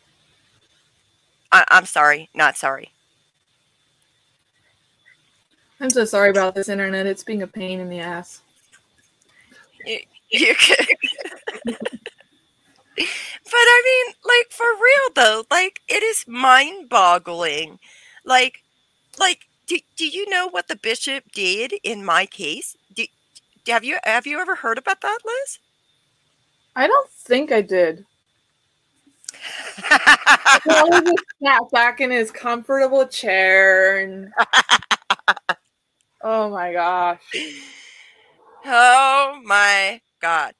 I, 1.50 1.64
I'm 1.70 1.86
sorry, 1.86 2.28
not 2.34 2.56
sorry. 2.56 2.92
I'm 5.80 5.90
so 5.90 6.04
sorry 6.04 6.30
about 6.30 6.54
this 6.54 6.68
internet. 6.68 7.06
It's 7.06 7.24
being 7.24 7.42
a 7.42 7.46
pain 7.46 7.80
in 7.80 7.88
the 7.88 8.00
ass. 8.00 8.42
You, 9.84 9.98
you 10.30 10.54
can. 10.54 10.86
but 11.64 11.76
I 12.96 13.82
mean, 13.84 14.14
like 14.24 14.50
for 14.50 14.66
real 14.66 15.14
though, 15.14 15.44
like 15.50 15.80
it 15.88 16.02
is 16.02 16.24
mind-boggling. 16.26 17.78
Like, 18.24 18.62
like, 19.18 19.47
do, 19.68 19.78
do 19.96 20.08
you 20.08 20.28
know 20.28 20.48
what 20.48 20.66
the 20.66 20.76
bishop 20.76 21.30
did 21.32 21.74
in 21.84 22.04
my 22.04 22.26
case? 22.26 22.76
Do, 22.92 23.04
have 23.68 23.84
you 23.84 23.98
have 24.04 24.26
you 24.26 24.40
ever 24.40 24.56
heard 24.56 24.78
about 24.78 25.02
that, 25.02 25.18
Liz? 25.24 25.58
I 26.74 26.86
don't 26.86 27.10
think 27.10 27.52
I 27.52 27.60
did. 27.60 28.04
Probably 30.62 31.00
just 31.02 31.24
sat 31.44 31.70
back 31.70 32.00
in 32.00 32.10
his 32.10 32.30
comfortable 32.30 33.06
chair 33.06 33.98
and. 33.98 34.32
oh 36.22 36.50
my 36.50 36.72
gosh. 36.72 37.20
oh 38.64 39.40
my 39.44 40.00
god. 40.20 40.54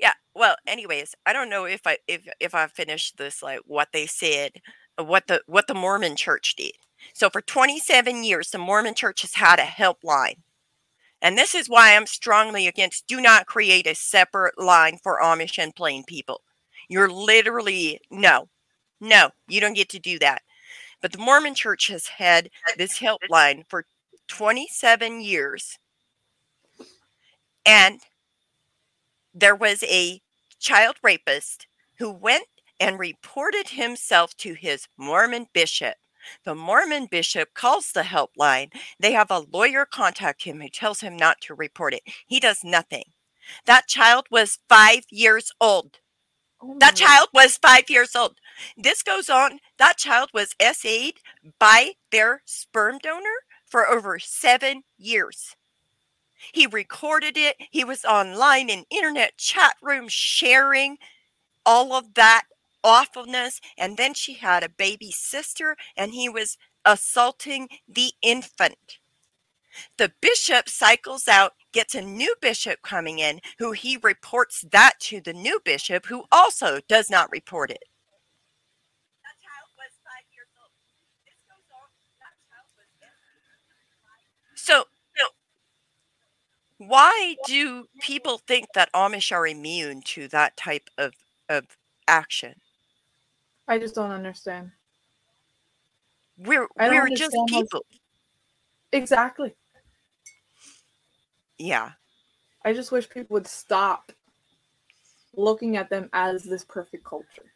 Yeah. 0.00 0.12
Well, 0.34 0.56
anyways, 0.66 1.14
I 1.26 1.32
don't 1.32 1.48
know 1.48 1.64
if 1.64 1.86
I 1.86 1.98
if 2.08 2.26
if 2.40 2.54
I 2.54 2.66
finished 2.66 3.18
this 3.18 3.42
like 3.42 3.60
what 3.66 3.88
they 3.92 4.06
said, 4.06 4.60
what 4.96 5.28
the 5.28 5.42
what 5.46 5.68
the 5.68 5.74
Mormon 5.74 6.16
Church 6.16 6.56
did. 6.56 6.72
So 7.12 7.30
for 7.30 7.40
27 7.40 8.24
years, 8.24 8.50
the 8.50 8.58
Mormon 8.58 8.94
Church 8.94 9.22
has 9.22 9.34
had 9.34 9.58
a 9.58 9.62
helpline. 9.62 10.36
And 11.20 11.36
this 11.36 11.54
is 11.54 11.68
why 11.68 11.94
I'm 11.94 12.06
strongly 12.06 12.66
against 12.66 13.06
do 13.06 13.20
not 13.20 13.46
create 13.46 13.86
a 13.86 13.94
separate 13.94 14.58
line 14.58 14.98
for 15.02 15.20
Amish 15.20 15.58
and 15.58 15.74
plain 15.74 16.04
people. 16.04 16.42
You're 16.88 17.10
literally 17.10 18.00
no, 18.10 18.48
no, 19.00 19.30
you 19.48 19.60
don't 19.60 19.74
get 19.74 19.88
to 19.90 19.98
do 19.98 20.18
that. 20.20 20.42
But 21.00 21.12
the 21.12 21.18
Mormon 21.18 21.54
Church 21.54 21.88
has 21.88 22.06
had 22.06 22.50
this 22.76 22.98
helpline 22.98 23.64
for 23.68 23.84
27 24.28 25.20
years. 25.20 25.78
And 27.64 28.00
there 29.34 29.54
was 29.54 29.82
a 29.84 30.20
child 30.58 30.96
rapist 31.02 31.66
who 31.98 32.10
went 32.10 32.46
and 32.80 32.98
reported 32.98 33.68
himself 33.70 34.36
to 34.38 34.54
his 34.54 34.86
Mormon 34.96 35.46
bishop. 35.52 35.94
The 36.44 36.54
Mormon 36.54 37.06
bishop 37.10 37.54
calls 37.54 37.92
the 37.92 38.02
helpline. 38.02 38.72
They 38.98 39.12
have 39.12 39.30
a 39.30 39.44
lawyer 39.50 39.84
contact 39.84 40.44
him 40.44 40.60
who 40.60 40.68
tells 40.68 41.00
him 41.00 41.16
not 41.16 41.40
to 41.42 41.54
report 41.54 41.94
it. 41.94 42.02
He 42.26 42.40
does 42.40 42.64
nothing. 42.64 43.04
That 43.66 43.88
child 43.88 44.26
was 44.30 44.58
five 44.68 45.04
years 45.10 45.52
old. 45.60 45.98
Oh 46.60 46.76
That 46.80 46.96
child 46.96 47.28
was 47.32 47.56
five 47.56 47.88
years 47.88 48.16
old. 48.16 48.36
This 48.76 49.02
goes 49.02 49.30
on. 49.30 49.60
That 49.78 49.96
child 49.96 50.30
was 50.34 50.54
SA'd 50.60 51.14
by 51.58 51.92
their 52.10 52.42
sperm 52.44 52.98
donor 52.98 53.44
for 53.64 53.88
over 53.88 54.18
seven 54.18 54.82
years. 54.96 55.56
He 56.52 56.66
recorded 56.66 57.36
it. 57.36 57.56
He 57.70 57.84
was 57.84 58.04
online 58.04 58.70
in 58.70 58.84
internet 58.90 59.36
chat 59.38 59.76
rooms 59.82 60.12
sharing 60.12 60.98
all 61.64 61.92
of 61.92 62.14
that 62.14 62.44
awfulness. 62.88 63.60
And 63.76 63.96
then 63.96 64.14
she 64.14 64.34
had 64.34 64.64
a 64.64 64.68
baby 64.68 65.10
sister, 65.12 65.76
and 65.96 66.12
he 66.12 66.28
was 66.28 66.56
assaulting 66.84 67.68
the 67.86 68.12
infant. 68.22 68.98
The 69.98 70.12
bishop 70.20 70.68
cycles 70.68 71.28
out, 71.28 71.52
gets 71.72 71.94
a 71.94 72.00
new 72.00 72.34
bishop 72.40 72.80
coming 72.82 73.18
in, 73.18 73.40
who 73.58 73.72
he 73.72 73.98
reports 73.98 74.64
that 74.72 74.94
to 75.00 75.20
the 75.20 75.34
new 75.34 75.60
bishop, 75.64 76.06
who 76.06 76.24
also 76.32 76.80
does 76.88 77.10
not 77.10 77.30
report 77.30 77.70
it. 77.70 77.84
That 79.22 79.36
child 79.44 79.70
was 79.76 79.92
five 80.02 80.24
years 80.34 80.48
old. 80.60 80.72
This 81.26 81.38
goes 81.46 81.68
on. 81.70 81.88
That 82.18 82.34
child 82.48 82.66
was 82.76 82.88
so, 84.54 84.84
so 85.16 85.26
why 86.78 87.36
do 87.46 87.86
people 88.00 88.38
think 88.38 88.68
that 88.74 88.92
Amish 88.94 89.32
are 89.32 89.46
immune 89.46 90.02
to 90.02 90.28
that 90.28 90.56
type 90.56 90.88
of, 90.96 91.14
of 91.48 91.76
action? 92.06 92.54
I 93.68 93.78
just 93.78 93.94
don't 93.94 94.10
understand. 94.10 94.70
We're 96.38 96.66
I 96.78 96.88
we're 96.88 97.08
just 97.08 97.34
understand 97.34 97.50
how- 97.50 97.60
people. 97.60 97.86
Exactly. 98.92 99.54
Yeah. 101.58 101.90
I 102.64 102.72
just 102.72 102.90
wish 102.92 103.08
people 103.08 103.34
would 103.34 103.46
stop 103.46 104.12
looking 105.34 105.76
at 105.76 105.90
them 105.90 106.08
as 106.12 106.42
this 106.42 106.64
perfect 106.64 107.04
culture. 107.04 107.52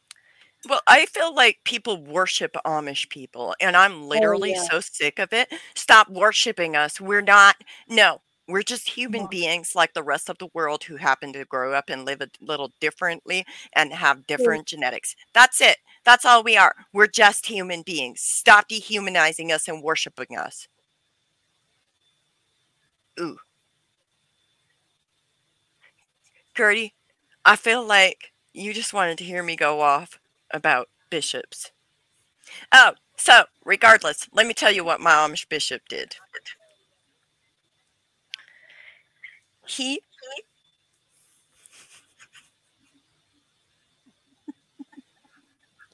Well, 0.69 0.81
I 0.87 1.07
feel 1.07 1.35
like 1.35 1.59
people 1.65 1.97
worship 2.05 2.57
Amish 2.65 3.09
people, 3.09 3.57
and 3.61 3.77
I'm 3.77 4.05
oh, 4.05 4.07
literally 4.07 4.53
yeah. 4.53 4.63
so 4.71 4.81
sick 4.81 5.19
of 5.19 5.33
it. 5.33 5.53
Stop 5.75 6.09
worshiping 6.09 6.77
us. 6.77 7.01
We're 7.01 7.21
not, 7.23 7.57
no, 7.89 8.21
we're 8.47 8.63
just 8.63 8.89
human 8.89 9.23
Yeah. 9.23 9.29
beings 9.29 9.75
like 9.75 9.95
the 9.95 10.05
rest 10.05 10.29
of 10.29 10.39
the 10.39 10.49
world 10.55 10.85
who 10.85 10.97
happen 10.97 11.33
to 11.33 11.45
grow 11.45 11.73
up 11.73 11.89
and 11.89 12.05
live 12.05 12.21
a 12.21 12.29
little 12.41 12.73
differently 12.81 13.45
and 13.75 13.93
have 13.93 14.27
different 14.27 14.67
genetics. 14.67 15.17
That's 15.33 15.61
it. 15.61 15.79
That's 16.05 16.25
all 16.25 16.43
we 16.43 16.57
are. 16.57 16.75
We're 16.93 17.07
just 17.07 17.47
human 17.47 17.83
beings. 17.83 18.21
Stop 18.21 18.69
dehumanizing 18.69 19.53
us 19.53 19.69
and 19.69 19.83
worshiping 19.83 20.37
us. 20.37 20.67
Ooh. 23.21 23.39
Gertie, 26.57 26.95
I 27.45 27.57
feel 27.57 27.85
like 27.85 28.33
you 28.53 28.75
just 28.75 28.93
wanted 28.93 29.19
to 29.19 29.25
hear 29.25 29.43
me 29.43 29.57
go 29.57 29.81
off 29.81 30.19
about 30.51 30.89
bishops. 31.09 31.71
Oh, 32.73 32.93
so 33.17 33.45
regardless, 33.65 34.29
let 34.33 34.47
me 34.47 34.55
tell 34.55 34.73
you 34.73 34.85
what 34.85 35.01
my 35.01 35.13
Amish 35.13 35.49
bishop 35.49 35.83
did. 35.89 36.17
He 39.67 40.03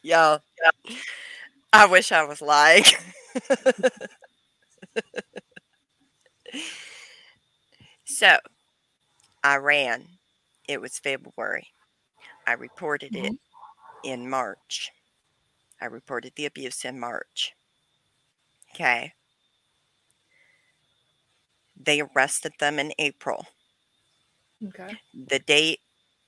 Yeah. 0.02 0.38
I 1.72 1.86
wish 1.86 2.12
I 2.12 2.24
was 2.24 2.40
lying. 2.40 2.84
so 8.04 8.36
I 9.44 9.56
ran. 9.56 10.06
It 10.66 10.80
was 10.80 10.98
February. 10.98 11.68
I 12.46 12.54
reported 12.54 13.14
it 13.14 13.24
mm-hmm. 13.24 13.34
in 14.04 14.28
March. 14.28 14.90
I 15.80 15.86
reported 15.86 16.32
the 16.36 16.46
abuse 16.46 16.84
in 16.84 16.98
March. 16.98 17.54
Okay. 18.74 19.12
They 21.80 22.00
arrested 22.00 22.52
them 22.58 22.78
in 22.78 22.92
April. 22.98 23.46
Okay. 24.66 24.96
The 25.14 25.38
date, 25.38 25.80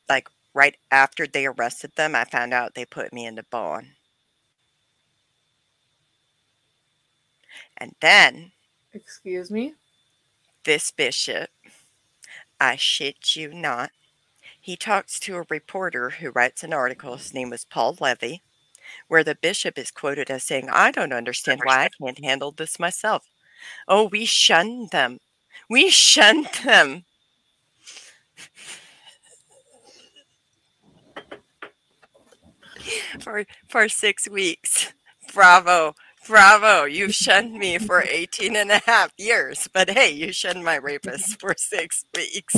like 0.08 0.28
right 0.54 0.76
after 0.90 1.26
they 1.26 1.46
arrested 1.46 1.92
them, 1.96 2.14
I 2.14 2.24
found 2.24 2.52
out 2.52 2.74
they 2.74 2.84
put 2.84 3.12
me 3.12 3.26
into 3.26 3.42
bond. 3.42 3.88
And 7.76 7.94
then, 8.00 8.52
excuse 8.92 9.50
me, 9.50 9.74
this 10.64 10.90
bishop, 10.90 11.50
I 12.60 12.76
shit 12.76 13.36
you 13.36 13.52
not, 13.54 13.90
he 14.60 14.76
talks 14.76 15.18
to 15.20 15.36
a 15.36 15.46
reporter 15.48 16.10
who 16.10 16.30
writes 16.30 16.62
an 16.62 16.74
article. 16.74 17.16
His 17.16 17.32
name 17.32 17.50
was 17.50 17.64
Paul 17.64 17.96
Levy, 17.98 18.42
where 19.08 19.24
the 19.24 19.34
bishop 19.34 19.78
is 19.78 19.90
quoted 19.90 20.30
as 20.30 20.44
saying, 20.44 20.68
I 20.70 20.90
don't 20.90 21.12
understand 21.12 21.60
why 21.64 21.84
I 21.84 21.88
can't 21.88 22.22
handle 22.22 22.52
this 22.52 22.78
myself. 22.78 23.26
Oh, 23.88 24.04
we 24.04 24.26
shunned 24.26 24.90
them. 24.90 25.20
We 25.68 25.88
shunned 25.90 26.48
them. 26.64 27.04
for 33.20 33.44
for 33.68 33.88
six 33.88 34.28
weeks. 34.28 34.92
Bravo. 35.32 35.94
Bravo. 36.26 36.84
You've 36.84 37.14
shunned 37.14 37.54
me 37.54 37.78
for 37.78 38.02
18 38.08 38.56
and 38.56 38.70
a 38.70 38.80
half 38.86 39.12
years. 39.18 39.68
But 39.72 39.90
hey, 39.90 40.10
you 40.10 40.32
shunned 40.32 40.64
my 40.64 40.76
rapist 40.76 41.40
for 41.40 41.54
six 41.56 42.04
weeks. 42.14 42.54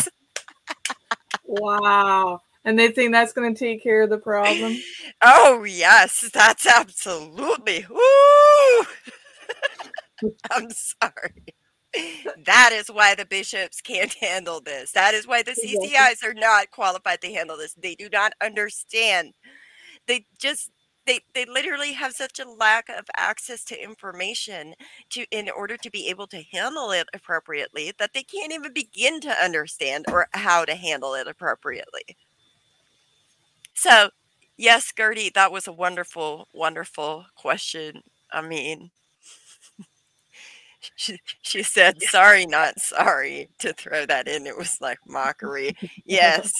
wow. 1.45 2.41
And 2.65 2.79
they 2.79 2.89
think 2.89 3.13
that's 3.13 3.33
going 3.33 3.55
to 3.55 3.59
take 3.59 3.83
care 3.83 4.03
of 4.03 4.11
the 4.11 4.19
problem? 4.19 4.77
Oh, 5.25 5.65
yes. 5.65 6.31
That's 6.33 6.67
absolutely. 6.67 7.87
Woo! 7.89 8.87
I'm 10.51 10.69
sorry. 10.71 11.55
That 12.45 12.71
is 12.73 12.89
why 12.89 13.15
the 13.15 13.27
bishops 13.27 13.81
can't 13.81 14.13
handle 14.15 14.61
this. 14.61 14.93
That 14.93 15.15
is 15.15 15.27
why 15.27 15.43
the 15.43 15.53
CCIs 15.53 16.25
are 16.25 16.35
not 16.35 16.71
qualified 16.71 17.21
to 17.21 17.33
handle 17.33 17.57
this. 17.57 17.75
They 17.75 17.95
do 17.95 18.09
not 18.11 18.33
understand 18.43 19.35
they 20.07 20.27
just 20.39 20.71
they 21.07 21.21
they 21.35 21.45
literally 21.45 21.93
have 21.93 22.13
such 22.13 22.39
a 22.39 22.49
lack 22.49 22.89
of 22.89 23.07
access 23.17 23.65
to 23.65 23.83
information 23.83 24.75
to 25.11 25.27
in 25.31 25.51
order 25.51 25.77
to 25.77 25.91
be 25.91 26.09
able 26.09 26.27
to 26.29 26.43
handle 26.53 26.91
it 26.93 27.09
appropriately 27.15 27.93
that 27.99 28.13
they 28.15 28.23
can't 28.23 28.53
even 28.53 28.73
begin 28.73 29.21
to 29.21 29.31
understand 29.31 30.05
or 30.09 30.29
how 30.33 30.65
to 30.65 30.75
handle 30.75 31.15
it 31.15 31.27
appropriately. 31.29 32.17
So, 33.75 34.11
yes, 34.57 34.93
Gertie, 34.97 35.31
that 35.35 35.53
was 35.53 35.67
a 35.67 35.73
wonderful, 35.73 36.49
wonderful 36.55 37.27
question. 37.37 38.03
I 38.33 38.41
mean, 38.41 38.91
she, 40.97 41.19
she 41.43 41.63
said, 41.63 42.03
sorry, 42.03 42.47
not 42.47 42.79
sorry, 42.81 43.49
to 43.59 43.73
throw 43.73 44.07
that 44.07 44.29
in. 44.29 44.47
It 44.47 44.57
was 44.57 44.81
like 44.81 44.99
mockery. 45.07 45.77
yes, 46.05 46.53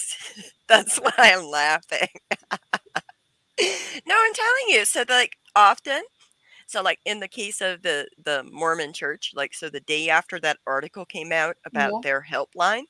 that's 0.67 0.97
why 0.97 1.11
I'm 1.17 1.45
laughing. 1.45 2.07
no, 4.05 4.15
I'm 4.17 4.33
telling 4.33 4.67
you. 4.69 4.85
So 4.85 5.03
like 5.07 5.37
often, 5.55 6.03
so 6.67 6.81
like 6.81 6.99
in 7.05 7.19
the 7.19 7.27
case 7.27 7.61
of 7.61 7.81
the 7.81 8.07
the 8.23 8.43
Mormon 8.51 8.93
church, 8.93 9.31
like 9.35 9.53
so 9.53 9.69
the 9.69 9.79
day 9.79 10.09
after 10.09 10.39
that 10.39 10.57
article 10.65 11.05
came 11.05 11.31
out 11.31 11.57
about 11.65 11.91
yeah. 11.93 11.99
their 12.01 12.25
helpline, 12.29 12.83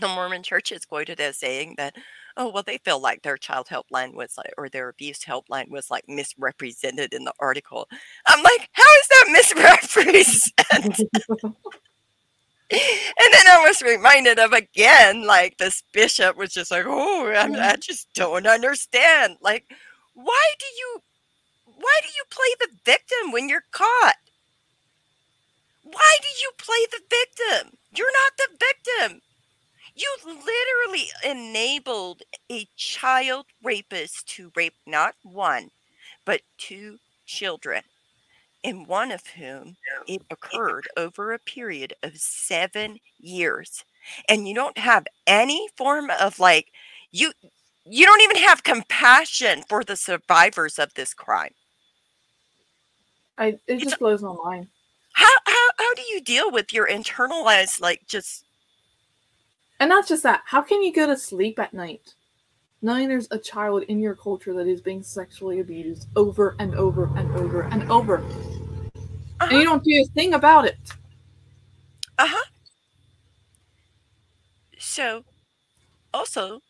the 0.00 0.08
Mormon 0.08 0.42
church 0.42 0.72
is 0.72 0.84
quoted 0.84 1.20
as 1.20 1.38
saying 1.38 1.74
that, 1.76 1.94
oh 2.36 2.50
well, 2.50 2.62
they 2.62 2.78
feel 2.78 3.00
like 3.00 3.22
their 3.22 3.36
child 3.36 3.66
helpline 3.68 4.14
was 4.14 4.34
like 4.36 4.52
or 4.56 4.68
their 4.68 4.88
abuse 4.88 5.20
helpline 5.20 5.70
was 5.70 5.90
like 5.90 6.04
misrepresented 6.08 7.14
in 7.14 7.24
the 7.24 7.34
article. 7.38 7.88
I'm 8.26 8.42
like, 8.42 8.68
how 8.72 8.82
is 8.82 9.08
that 9.08 9.28
misrepresented? 9.30 11.08
and 12.70 13.32
then 13.32 13.46
I 13.48 13.64
was 13.66 13.80
reminded 13.80 14.38
of 14.38 14.52
again, 14.52 15.26
like 15.26 15.56
this 15.56 15.82
bishop 15.92 16.36
was 16.36 16.52
just 16.52 16.70
like, 16.70 16.84
"Oh, 16.86 17.26
I, 17.28 17.44
I 17.44 17.48
mm. 17.48 17.80
just 17.80 18.12
don't 18.14 18.46
understand. 18.46 19.36
Like, 19.40 19.64
why 20.14 20.52
do 20.58 20.66
you, 20.78 21.02
why 21.64 22.00
do 22.02 22.08
you 22.08 22.24
play 22.30 22.54
the 22.60 22.68
victim 22.84 23.32
when 23.32 23.48
you're 23.48 23.64
caught? 23.70 24.16
Why 25.82 26.10
do 26.20 26.28
you 26.42 26.50
play 26.58 26.86
the 26.90 27.00
victim? 27.08 27.78
You're 27.94 28.12
not 28.12 28.32
the 28.36 28.58
victim. 28.58 29.22
You 29.94 30.08
literally 30.24 31.08
enabled 31.24 32.22
a 32.50 32.68
child 32.76 33.46
rapist 33.62 34.28
to 34.36 34.52
rape 34.54 34.76
not 34.86 35.14
one, 35.22 35.70
but 36.26 36.42
two 36.58 36.98
children." 37.24 37.82
And 38.68 38.86
one 38.86 39.10
of 39.10 39.26
whom 39.28 39.76
it 40.06 40.22
occurred 40.30 40.86
over 40.96 41.32
a 41.32 41.38
period 41.38 41.94
of 42.02 42.16
seven 42.16 42.98
years. 43.18 43.84
And 44.28 44.46
you 44.46 44.54
don't 44.54 44.78
have 44.78 45.06
any 45.26 45.68
form 45.76 46.10
of 46.20 46.38
like, 46.38 46.68
you 47.10 47.32
you 47.90 48.04
don't 48.04 48.20
even 48.20 48.36
have 48.36 48.62
compassion 48.64 49.62
for 49.68 49.82
the 49.82 49.96
survivors 49.96 50.78
of 50.78 50.92
this 50.94 51.14
crime. 51.14 51.54
I 53.38 53.58
it 53.66 53.78
just 53.78 53.92
it's, 53.92 53.96
blows 53.96 54.22
my 54.22 54.34
mind. 54.44 54.68
How 55.12 55.30
how 55.46 55.68
how 55.78 55.94
do 55.94 56.02
you 56.10 56.20
deal 56.20 56.50
with 56.50 56.72
your 56.72 56.86
internalized 56.86 57.80
like 57.80 58.02
just 58.06 58.44
and 59.80 59.88
not 59.88 60.06
just 60.08 60.24
that, 60.24 60.42
how 60.44 60.60
can 60.60 60.82
you 60.82 60.92
go 60.92 61.06
to 61.06 61.16
sleep 61.16 61.58
at 61.58 61.72
night 61.72 62.14
knowing 62.82 63.08
there's 63.08 63.28
a 63.30 63.38
child 63.38 63.84
in 63.84 64.00
your 64.00 64.14
culture 64.14 64.52
that 64.54 64.66
is 64.66 64.80
being 64.80 65.02
sexually 65.02 65.60
abused 65.60 66.08
over 66.16 66.56
and 66.58 66.74
over 66.74 67.10
and 67.16 67.30
over 67.36 67.62
and 67.62 67.90
over? 67.90 68.22
Uh-huh. 69.40 69.48
And 69.50 69.58
you 69.58 69.64
don't 69.64 69.84
do 69.84 70.02
a 70.02 70.04
thing 70.14 70.34
about 70.34 70.64
it. 70.64 70.78
Uh 72.18 72.26
huh. 72.28 72.44
So, 74.78 75.24
also, 76.12 76.60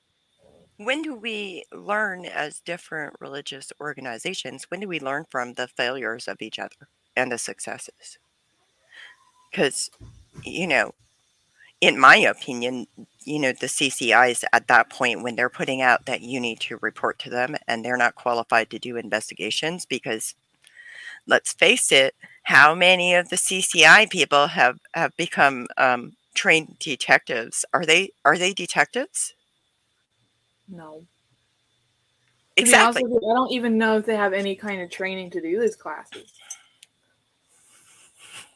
when 0.77 1.03
do 1.03 1.15
we 1.15 1.65
learn 1.73 2.25
as 2.25 2.61
different 2.61 3.17
religious 3.21 3.73
organizations? 3.81 4.67
When 4.69 4.81
do 4.81 4.89
we 4.89 5.01
learn 5.01 5.25
from 5.31 5.55
the 5.55 5.69
failures 5.69 6.29
of 6.29 6.41
each 6.41 6.59
other 6.59 6.89
and 7.17 7.33
the 7.33 7.39
successes? 7.39 8.19
Because, 9.51 9.91
you 10.45 10.67
know, 10.67 10.95
in 11.81 11.99
my 11.99 12.17
opinion, 12.17 12.87
you 13.25 13.39
know, 13.39 13.53
the 13.53 13.67
CCIs 13.67 14.45
at 14.53 14.69
that 14.69 14.91
point, 14.91 15.23
when 15.23 15.37
they're 15.37 15.49
putting 15.49 15.81
out 15.81 16.07
that 16.07 16.23
you 16.23 16.41
need 16.41 16.61
to 16.61 16.79
report 16.81 17.19
to 17.21 17.31
them 17.31 17.57
and 17.67 17.85
they're 17.85 17.97
not 17.97 18.15
qualified 18.15 18.71
to 18.71 18.79
do 18.79 18.97
investigations 18.97 19.85
because 19.87 20.35
let's 21.27 21.53
face 21.53 21.93
it, 21.93 22.15
how 22.49 22.75
many 22.75 23.15
of 23.15 23.29
the 23.29 23.37
CCI 23.37 24.09
people 24.09 24.47
have 24.47 24.79
have 24.95 25.15
become 25.19 25.67
um, 25.77 26.17
trained 26.33 26.79
detectives? 26.79 27.63
Are 27.75 27.85
they 27.85 28.13
are 28.25 28.39
they 28.39 28.55
detectives? 28.55 29.35
No. 30.67 31.05
Exactly. 32.57 33.03
You, 33.03 33.19
I 33.19 33.35
don't 33.35 33.53
even 33.53 33.77
know 33.77 33.99
if 33.99 34.07
they 34.07 34.17
have 34.17 34.33
any 34.33 34.57
kind 34.57 34.81
of 34.81 34.91
training 34.91 35.29
to 35.33 35.43
do 35.43 35.61
these 35.61 35.77
classes. 35.77 36.33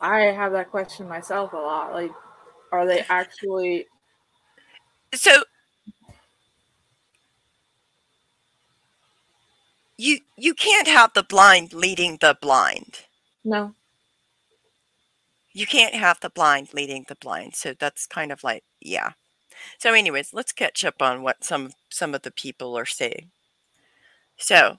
I 0.00 0.20
have 0.20 0.52
that 0.52 0.70
question 0.70 1.06
myself 1.06 1.52
a 1.52 1.56
lot. 1.56 1.92
Like, 1.92 2.12
are 2.72 2.86
they 2.86 3.04
actually? 3.10 3.88
So 5.12 5.44
you 9.98 10.20
you 10.38 10.54
can't 10.54 10.88
have 10.88 11.12
the 11.12 11.24
blind 11.24 11.74
leading 11.74 12.16
the 12.22 12.38
blind. 12.40 13.00
No 13.44 13.74
you 15.54 15.66
can't 15.66 15.94
have 15.94 16.20
the 16.20 16.30
blind 16.30 16.74
leading 16.74 17.04
the 17.08 17.16
blind. 17.16 17.54
So 17.56 17.74
that's 17.78 18.06
kind 18.06 18.32
of 18.32 18.44
like, 18.44 18.64
yeah. 18.80 19.12
So, 19.78 19.94
anyways, 19.94 20.32
let's 20.34 20.52
catch 20.52 20.84
up 20.84 21.02
on 21.02 21.22
what 21.22 21.44
some 21.44 21.70
some 21.90 22.14
of 22.14 22.22
the 22.22 22.30
people 22.32 22.76
are 22.78 22.86
saying. 22.86 23.30
So, 24.36 24.78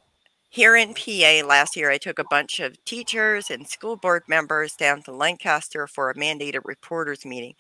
here 0.50 0.76
in 0.76 0.94
PA 0.94 1.42
last 1.48 1.76
year, 1.76 1.90
I 1.92 1.98
took 1.98 2.20
a 2.20 2.26
bunch 2.30 2.60
of 2.60 2.84
teachers 2.86 3.50
and 3.50 3.68
school 3.68 3.96
board 3.98 4.24
members 4.28 4.76
down 4.76 5.02
to 5.04 5.12
Lancaster 5.12 5.88
for 5.88 6.10
a 6.10 6.16
mandated 6.16 6.62
reporters 6.66 7.26
meeting. 7.26 7.56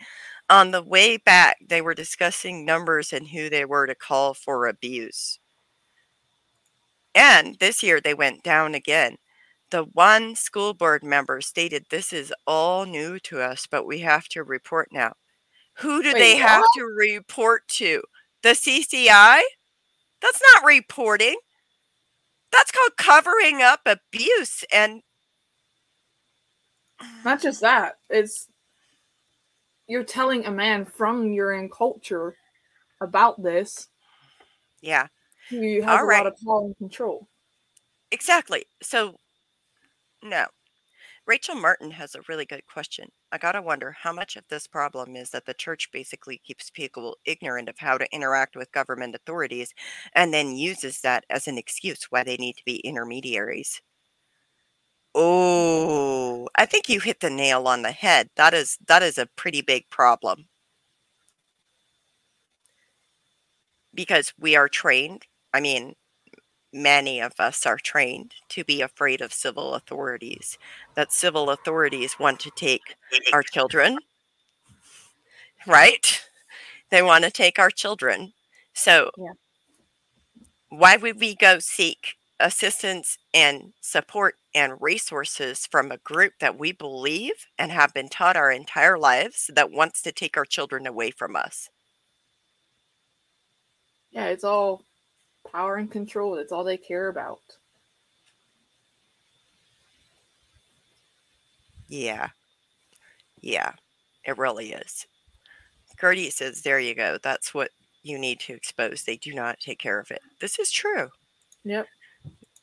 On 0.49 0.71
the 0.71 0.83
way 0.83 1.17
back, 1.17 1.57
they 1.67 1.81
were 1.81 1.95
discussing 1.95 2.65
numbers 2.65 3.13
and 3.13 3.27
who 3.29 3.49
they 3.49 3.65
were 3.65 3.87
to 3.87 3.95
call 3.95 4.33
for 4.33 4.67
abuse. 4.67 5.39
And 7.15 7.57
this 7.59 7.81
year, 7.83 7.99
they 8.01 8.13
went 8.13 8.43
down 8.43 8.75
again. 8.75 9.17
The 9.73 9.85
one 9.93 10.35
school 10.35 10.75
board 10.75 11.03
member 11.03 11.41
stated, 11.41 11.87
This 11.89 12.13
is 12.13 12.31
all 12.45 12.85
new 12.85 13.17
to 13.21 13.41
us, 13.41 13.65
but 13.65 13.87
we 13.87 14.01
have 14.01 14.27
to 14.27 14.43
report 14.43 14.89
now. 14.91 15.13
Who 15.79 16.03
do 16.03 16.13
Wait, 16.13 16.19
they 16.19 16.33
what? 16.35 16.47
have 16.47 16.65
to 16.77 16.83
report 16.83 17.67
to? 17.69 18.03
The 18.43 18.49
CCI? 18.49 19.41
That's 20.21 20.41
not 20.53 20.63
reporting. 20.63 21.37
That's 22.51 22.69
called 22.69 22.97
covering 22.97 23.63
up 23.63 23.79
abuse 23.87 24.63
and 24.71 25.01
not 27.25 27.41
just 27.41 27.61
that. 27.61 27.95
It's 28.11 28.47
you're 29.87 30.03
telling 30.03 30.45
a 30.45 30.51
man 30.51 30.85
from 30.85 31.33
your 31.33 31.51
own 31.51 31.67
culture 31.67 32.35
about 33.01 33.41
this. 33.41 33.87
Yeah. 34.83 35.07
You 35.49 35.81
have 35.81 36.01
All 36.01 36.05
a 36.05 36.07
right. 36.07 36.23
lot 36.25 36.27
of 36.27 36.37
power 36.45 36.65
and 36.65 36.77
control. 36.77 37.27
Exactly. 38.11 38.65
So 38.83 39.15
no. 40.23 40.47
Rachel 41.25 41.55
Martin 41.55 41.91
has 41.91 42.15
a 42.15 42.21
really 42.29 42.45
good 42.45 42.65
question. 42.65 43.09
I 43.31 43.37
gotta 43.37 43.61
wonder 43.61 43.91
how 43.91 44.13
much 44.13 44.35
of 44.37 44.47
this 44.49 44.67
problem 44.67 45.15
is 45.15 45.31
that 45.31 45.45
the 45.45 45.53
church 45.53 45.89
basically 45.91 46.37
keeps 46.39 46.69
people 46.69 47.17
ignorant 47.25 47.69
of 47.69 47.79
how 47.79 47.97
to 47.97 48.13
interact 48.13 48.55
with 48.55 48.71
government 48.71 49.15
authorities 49.15 49.73
and 50.13 50.33
then 50.33 50.55
uses 50.55 51.01
that 51.01 51.25
as 51.29 51.47
an 51.47 51.57
excuse 51.57 52.05
why 52.09 52.23
they 52.23 52.37
need 52.37 52.57
to 52.57 52.65
be 52.65 52.77
intermediaries. 52.77 53.81
Oh, 55.15 56.47
I 56.55 56.65
think 56.67 56.87
you 56.89 56.99
hit 56.99 57.19
the 57.19 57.29
nail 57.31 57.67
on 57.67 57.81
the 57.83 57.91
head. 57.91 58.29
That 58.35 58.53
is 58.53 58.77
that 58.87 59.01
is 59.03 59.17
a 59.17 59.25
pretty 59.25 59.61
big 59.61 59.89
problem. 59.89 60.47
Because 63.93 64.33
we 64.37 64.55
are 64.55 64.69
trained. 64.69 65.25
I 65.53 65.59
mean, 65.59 65.95
many 66.73 67.21
of 67.21 67.33
us 67.39 67.65
are 67.65 67.77
trained 67.77 68.33
to 68.49 68.63
be 68.63 68.81
afraid 68.81 69.21
of 69.21 69.33
civil 69.33 69.75
authorities, 69.75 70.57
that 70.95 71.11
civil 71.11 71.49
authorities 71.49 72.19
want 72.19 72.39
to 72.41 72.51
take 72.51 72.95
our 73.31 73.43
children, 73.43 73.97
right? 75.67 76.23
They 76.89 77.01
want 77.01 77.23
to 77.23 77.31
take 77.31 77.59
our 77.59 77.71
children. 77.71 78.33
So, 78.73 79.11
yeah. 79.17 79.33
why 80.69 80.97
would 80.97 81.19
we 81.19 81.35
go 81.35 81.59
seek 81.59 82.15
assistance 82.39 83.17
and 83.33 83.73
support 83.81 84.35
and 84.53 84.73
resources 84.81 85.65
from 85.65 85.91
a 85.91 85.97
group 85.97 86.33
that 86.39 86.59
we 86.59 86.71
believe 86.71 87.47
and 87.57 87.71
have 87.71 87.93
been 87.93 88.09
taught 88.09 88.35
our 88.35 88.51
entire 88.51 88.97
lives 88.97 89.49
that 89.53 89.71
wants 89.71 90.01
to 90.03 90.11
take 90.11 90.37
our 90.37 90.45
children 90.45 90.85
away 90.85 91.11
from 91.11 91.35
us? 91.35 91.69
Yeah, 94.11 94.25
it's 94.25 94.43
all 94.43 94.83
power 95.53 95.75
and 95.75 95.91
control. 95.91 96.35
That's 96.35 96.51
all 96.51 96.63
they 96.63 96.77
care 96.77 97.07
about. 97.07 97.39
Yeah. 101.87 102.29
Yeah, 103.41 103.73
it 104.25 104.37
really 104.37 104.71
is. 104.71 105.05
Gertie 105.99 106.29
says, 106.29 106.61
There 106.61 106.79
you 106.79 106.95
go. 106.95 107.17
That's 107.21 107.53
what 107.53 107.71
you 108.01 108.17
need 108.17 108.39
to 108.41 108.53
expose. 108.53 109.03
They 109.03 109.17
do 109.17 109.33
not 109.33 109.59
take 109.59 109.79
care 109.79 109.99
of 109.99 110.11
it. 110.11 110.21
This 110.39 110.59
is 110.59 110.71
true. 110.71 111.09
Yep. 111.63 111.87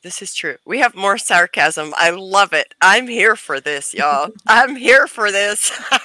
This 0.03 0.21
is 0.21 0.33
true. 0.33 0.57
We 0.65 0.79
have 0.79 0.95
more 0.95 1.17
sarcasm. 1.17 1.93
I 1.95 2.09
love 2.09 2.53
it. 2.53 2.73
I'm 2.81 3.07
here 3.07 3.35
for 3.35 3.59
this, 3.59 3.93
y'all. 3.93 4.31
I'm 4.47 4.75
here 4.75 5.05
for 5.07 5.31
this. 5.31 5.71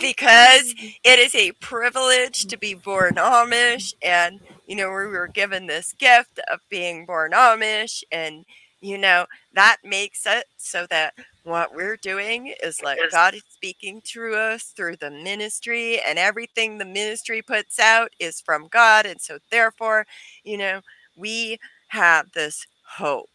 because 0.00 0.74
it 1.04 1.18
is 1.18 1.34
a 1.34 1.52
privilege 1.52 2.46
to 2.46 2.56
be 2.56 2.74
born 2.74 3.14
Amish. 3.14 3.94
And, 4.02 4.40
you 4.66 4.76
know, 4.76 4.88
we 4.88 5.06
were 5.06 5.28
given 5.28 5.66
this 5.66 5.92
gift 5.92 6.40
of 6.50 6.60
being 6.70 7.06
born 7.06 7.32
Amish. 7.32 8.02
And, 8.10 8.44
you 8.80 8.98
know, 8.98 9.26
that 9.54 9.78
makes 9.84 10.26
it 10.26 10.44
so 10.56 10.86
that 10.90 11.14
what 11.42 11.74
we're 11.74 11.96
doing 11.96 12.54
is 12.62 12.82
like 12.82 12.98
God 13.10 13.34
is 13.34 13.42
speaking 13.48 14.00
through 14.00 14.36
us 14.36 14.72
through 14.76 14.96
the 14.96 15.10
ministry, 15.10 16.00
and 16.00 16.18
everything 16.18 16.78
the 16.78 16.84
ministry 16.84 17.42
puts 17.42 17.78
out 17.78 18.10
is 18.18 18.40
from 18.40 18.68
God. 18.68 19.06
And 19.06 19.20
so, 19.20 19.38
therefore, 19.50 20.06
you 20.42 20.56
know, 20.56 20.80
we 21.16 21.58
have 21.88 22.32
this 22.32 22.66
hope. 22.84 23.28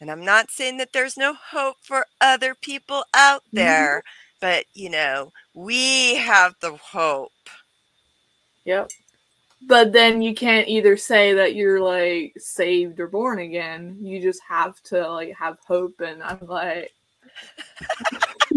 And 0.00 0.10
I'm 0.10 0.24
not 0.24 0.50
saying 0.50 0.78
that 0.78 0.94
there's 0.94 1.18
no 1.18 1.34
hope 1.34 1.76
for 1.82 2.06
other 2.20 2.54
people 2.54 3.04
out 3.14 3.42
mm-hmm. 3.42 3.56
there. 3.56 3.98
Mm-hmm 3.98 4.08
but 4.40 4.64
you 4.74 4.90
know, 4.90 5.32
we 5.54 6.16
have 6.16 6.54
the 6.60 6.76
hope. 6.76 7.32
Yep. 8.64 8.90
But 9.66 9.92
then 9.92 10.22
you 10.22 10.34
can't 10.34 10.68
either 10.68 10.96
say 10.96 11.34
that 11.34 11.54
you're 11.54 11.80
like 11.80 12.34
saved 12.38 12.98
or 12.98 13.08
born 13.08 13.40
again. 13.40 13.98
You 14.00 14.20
just 14.20 14.40
have 14.48 14.80
to 14.84 15.06
like 15.10 15.34
have 15.36 15.58
hope 15.66 16.00
and 16.00 16.22
I'm 16.22 16.46
like 16.46 16.92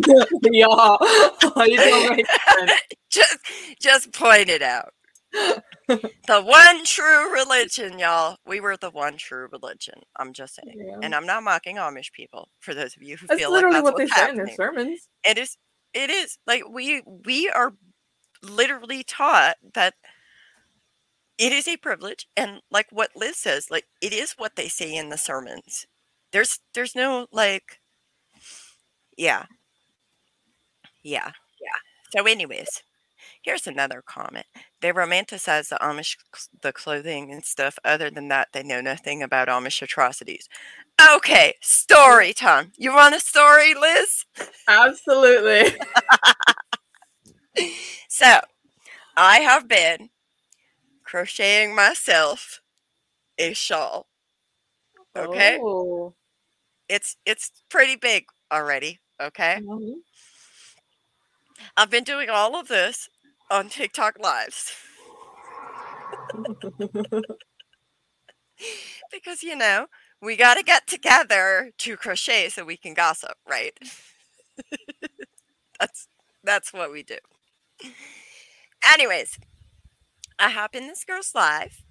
yeah, 0.52 0.98
just 3.10 3.38
just 3.80 4.14
point 4.14 4.50
it 4.50 4.62
out. 4.62 4.94
the 5.32 6.42
one 6.42 6.86
true 6.86 7.34
religion, 7.34 8.00
y'all. 8.00 8.38
We 8.46 8.60
were 8.60 8.78
the 8.78 8.92
one 8.92 9.18
true 9.18 9.48
religion. 9.52 9.96
I'm 10.18 10.34
just 10.34 10.56
saying, 10.56 10.78
yeah. 10.78 10.98
and 11.02 11.16
I'm 11.16 11.26
not 11.26 11.44
mocking 11.44 11.78
Amish 11.78 12.12
people. 12.12 12.50
For 12.60 12.74
those 12.74 12.96
of 12.96 13.04
you 13.04 13.18
who 13.18 13.28
that's 13.28 13.40
feel 13.40 13.52
literally 13.52 13.82
like 13.82 13.86
that's 13.86 13.94
what 13.94 13.98
they 13.98 14.08
say 14.08 14.30
in 14.30 14.38
their 14.38 14.56
sermons. 14.56 15.08
It 15.24 15.38
is 15.38 15.58
it 15.94 16.10
is 16.10 16.38
like 16.46 16.64
we 16.70 17.02
we 17.26 17.50
are 17.50 17.74
literally 18.44 19.04
taught 19.04 19.56
that 19.74 19.94
it 21.38 21.52
is 21.52 21.68
a 21.68 21.78
privilege 21.78 22.28
and 22.38 22.62
like 22.72 22.88
what 22.92 23.12
liz 23.16 23.38
says 23.38 23.70
like 23.72 23.86
it 24.02 24.14
is 24.14 24.34
what 24.38 24.56
they 24.56 24.68
say 24.68 24.96
in 24.96 25.10
the 25.10 25.18
sermons 25.18 25.86
there's 26.32 26.60
there's 26.74 26.96
no 26.96 27.28
like 27.32 27.80
yeah 29.18 29.46
yeah 31.04 31.32
yeah 31.62 31.80
so 32.16 32.26
anyways 32.26 32.84
here's 33.42 33.68
another 33.68 34.04
comment 34.06 34.46
they 34.82 34.92
romanticize 34.92 35.70
the 35.70 35.78
amish 35.82 36.18
the 36.62 36.74
clothing 36.74 37.32
and 37.32 37.46
stuff 37.46 37.78
other 37.84 38.10
than 38.10 38.28
that 38.28 38.50
they 38.54 38.64
know 38.64 38.82
nothing 38.82 39.22
about 39.24 39.48
amish 39.48 39.82
atrocities 39.82 40.48
Okay, 41.16 41.56
story 41.62 42.34
time. 42.34 42.72
You 42.78 42.94
want 42.94 43.16
a 43.16 43.20
story, 43.20 43.74
Liz? 43.74 44.26
Absolutely. 44.68 45.76
so, 48.08 48.40
I 49.18 49.40
have 49.40 49.68
been 49.68 50.10
crocheting 51.14 51.76
myself 51.76 52.60
a 53.38 53.54
shawl. 53.54 54.08
Okay? 55.16 55.60
Oh. 55.62 56.16
It's 56.90 57.18
it's 57.24 57.52
pretty 57.70 57.96
big 57.96 58.26
already, 58.52 59.00
okay? 59.22 59.62
Mm-hmm. 59.62 60.00
I've 61.78 61.92
been 61.92 62.04
doing 62.04 62.32
all 62.32 62.56
of 62.56 62.68
this 62.68 63.10
on 63.52 63.70
TikTok 63.70 64.18
lives. 64.20 64.72
because 69.12 69.44
you 69.44 69.56
know, 69.56 69.86
we 70.20 70.36
got 70.36 70.56
to 70.56 70.64
get 70.64 70.88
together 70.88 71.74
to 71.78 71.96
crochet 71.96 72.50
so 72.50 72.66
we 72.66 72.76
can 72.76 72.96
gossip, 72.96 73.38
right? 73.48 73.78
that's 75.80 76.08
that's 76.44 76.74
what 76.74 76.92
we 76.92 77.04
do. 77.04 77.20
Anyways, 78.92 79.38
I 80.40 80.50
hop 80.50 80.76
in 80.76 80.88
this 80.88 81.04
girl's 81.04 81.34
live 81.36 81.84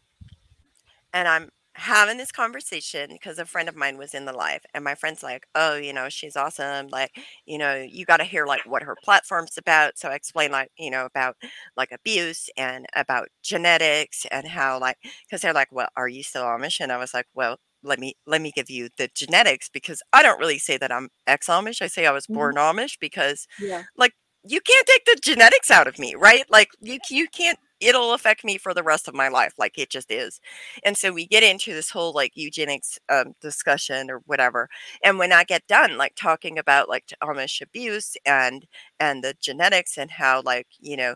and 1.12 1.28
I'm 1.28 1.50
having 1.74 2.18
this 2.18 2.32
conversation 2.32 3.08
because 3.12 3.38
a 3.38 3.46
friend 3.46 3.68
of 3.68 3.74
mine 3.74 3.96
was 3.96 4.12
in 4.12 4.26
the 4.26 4.32
live 4.32 4.60
and 4.74 4.84
my 4.84 4.94
friend's 4.94 5.22
like 5.22 5.46
oh 5.54 5.74
you 5.74 5.90
know 5.90 6.10
she's 6.10 6.36
awesome 6.36 6.86
like 6.88 7.10
you 7.46 7.56
know 7.56 7.74
you 7.74 8.04
got 8.04 8.18
to 8.18 8.24
hear 8.24 8.44
like 8.44 8.60
what 8.66 8.82
her 8.82 8.94
platform's 9.02 9.56
about 9.56 9.96
so 9.96 10.10
i 10.10 10.14
explain 10.14 10.50
like 10.52 10.70
you 10.78 10.90
know 10.90 11.06
about 11.06 11.34
like 11.74 11.90
abuse 11.90 12.50
and 12.58 12.84
about 12.94 13.28
genetics 13.42 14.26
and 14.30 14.48
how 14.48 14.78
like 14.78 14.98
because 15.24 15.40
they're 15.40 15.54
like 15.54 15.72
well 15.72 15.88
are 15.96 16.08
you 16.08 16.22
still 16.22 16.42
amish 16.42 16.78
and 16.78 16.92
i 16.92 16.98
was 16.98 17.14
like 17.14 17.26
well 17.34 17.56
let 17.82 17.98
me 17.98 18.14
let 18.26 18.40
me 18.40 18.52
give 18.54 18.70
you 18.70 18.88
the 18.96 19.08
genetics 19.14 19.68
because 19.68 20.02
I 20.12 20.22
don't 20.22 20.38
really 20.38 20.58
say 20.58 20.76
that 20.78 20.92
I'm 20.92 21.08
ex 21.26 21.48
Amish. 21.48 21.82
I 21.82 21.88
say 21.88 22.06
I 22.06 22.12
was 22.12 22.24
mm-hmm. 22.24 22.34
born 22.34 22.54
Amish 22.56 22.98
because 23.00 23.46
yeah. 23.58 23.82
like 23.96 24.14
you 24.44 24.60
can't 24.60 24.86
take 24.86 25.04
the 25.04 25.18
genetics 25.22 25.70
out 25.70 25.86
of 25.86 25.98
me, 25.98 26.14
right? 26.14 26.44
Like 26.50 26.68
you 26.80 26.98
you 27.10 27.28
can't 27.28 27.58
it'll 27.82 28.14
affect 28.14 28.44
me 28.44 28.58
for 28.58 28.74
the 28.74 28.82
rest 28.82 29.08
of 29.08 29.14
my 29.14 29.28
life 29.28 29.54
like 29.58 29.78
it 29.78 29.90
just 29.90 30.10
is. 30.10 30.40
And 30.84 30.96
so 30.96 31.12
we 31.12 31.26
get 31.26 31.42
into 31.42 31.74
this 31.74 31.90
whole 31.90 32.12
like 32.12 32.32
eugenics 32.36 32.98
um, 33.10 33.34
discussion 33.40 34.10
or 34.10 34.18
whatever 34.26 34.68
and 35.04 35.18
when 35.18 35.32
i 35.32 35.44
get 35.44 35.66
done 35.66 35.96
like 35.98 36.14
talking 36.16 36.58
about 36.58 36.88
like 36.88 37.06
amish 37.22 37.60
abuse 37.62 38.16
and 38.26 38.66
and 39.00 39.22
the 39.24 39.34
genetics 39.40 39.98
and 39.98 40.10
how 40.12 40.42
like 40.44 40.66
you 40.80 40.96
know 40.96 41.14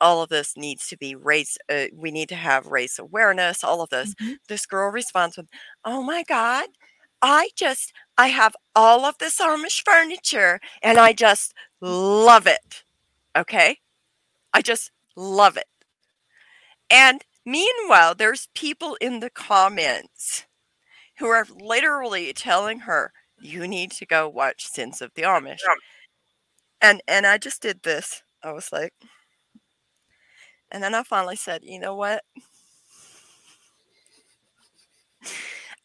all 0.00 0.22
of 0.22 0.28
this 0.30 0.56
needs 0.56 0.88
to 0.88 0.96
be 0.96 1.14
race 1.16 1.58
uh, 1.72 1.86
we 1.94 2.10
need 2.10 2.28
to 2.28 2.36
have 2.36 2.66
race 2.66 2.98
awareness 2.98 3.64
all 3.64 3.82
of 3.82 3.90
this 3.90 4.14
Mm-hmm. 4.14 4.34
this 4.48 4.66
girl 4.66 4.90
responds 4.90 5.36
with 5.36 5.48
oh 5.84 6.02
my 6.02 6.22
god 6.28 6.68
i 7.22 7.50
just 7.56 7.92
i 8.18 8.28
have 8.28 8.54
all 8.76 9.04
of 9.04 9.16
this 9.18 9.40
amish 9.40 9.82
furniture 9.84 10.60
and 10.82 10.98
i 10.98 11.12
just 11.12 11.54
love 11.80 12.46
it 12.46 12.84
okay? 13.36 13.78
I 14.54 14.62
just 14.62 14.90
love 15.16 15.56
it 15.56 15.66
and 16.90 17.24
meanwhile 17.44 18.14
there's 18.14 18.48
people 18.54 18.96
in 19.00 19.20
the 19.20 19.30
comments 19.30 20.46
who 21.18 21.26
are 21.28 21.46
literally 21.60 22.32
telling 22.32 22.80
her 22.80 23.12
you 23.40 23.68
need 23.68 23.90
to 23.92 24.06
go 24.06 24.28
watch 24.28 24.66
sins 24.66 25.02
of 25.02 25.12
the 25.14 25.22
amish 25.22 25.60
and 26.80 27.00
and 27.08 27.26
i 27.26 27.38
just 27.38 27.62
did 27.62 27.82
this 27.82 28.22
i 28.42 28.52
was 28.52 28.70
like 28.72 28.92
and 30.70 30.82
then 30.82 30.94
I 30.94 31.02
finally 31.02 31.36
said, 31.36 31.62
you 31.64 31.78
know 31.78 31.94
what? 31.94 32.22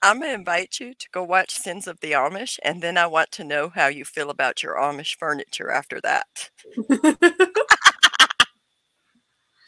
I'm 0.01 0.19
going 0.19 0.31
to 0.31 0.35
invite 0.35 0.79
you 0.79 0.93
to 0.93 1.07
go 1.11 1.23
watch 1.23 1.51
Sins 1.55 1.87
of 1.87 1.99
the 2.01 2.11
Amish, 2.11 2.59
and 2.63 2.81
then 2.81 2.97
I 2.97 3.07
want 3.07 3.31
to 3.33 3.43
know 3.43 3.69
how 3.69 3.87
you 3.87 4.03
feel 4.03 4.29
about 4.29 4.61
your 4.61 4.75
Amish 4.75 5.15
furniture 5.17 5.71
after 5.71 6.01
that. 6.01 6.49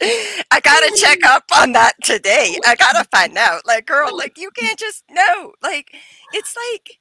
I 0.02 0.60
got 0.62 0.80
to 0.82 0.94
check 1.02 1.20
up 1.26 1.46
on 1.56 1.72
that 1.74 1.94
today. 2.04 2.58
I 2.66 2.76
got 2.76 2.94
to 2.94 3.08
find 3.12 3.38
out. 3.38 3.66
Like, 3.66 3.86
girl, 3.88 4.16
like, 4.16 4.38
you 4.38 4.52
can't 4.52 4.80
just 4.80 5.04
know. 5.10 5.54
Like, 5.62 5.92
it's 6.34 6.56
like, 6.74 7.00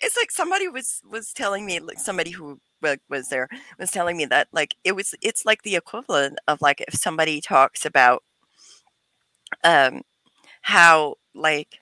it's 0.00 0.16
like 0.16 0.30
somebody 0.30 0.68
was 0.68 1.00
was 1.10 1.32
telling 1.32 1.66
me 1.66 1.80
like 1.80 1.98
somebody 1.98 2.30
who 2.30 2.60
wa- 2.82 2.96
was 3.08 3.28
there 3.30 3.48
was 3.78 3.90
telling 3.90 4.16
me 4.16 4.26
that 4.26 4.48
like 4.52 4.74
it 4.84 4.94
was 4.94 5.14
it's 5.22 5.46
like 5.46 5.62
the 5.62 5.76
equivalent 5.76 6.38
of 6.48 6.60
like 6.62 6.82
if 6.86 6.94
somebody 6.94 7.40
talks 7.40 7.86
about 7.86 8.22
um 9.64 10.02
how 10.62 11.16
like 11.34 11.80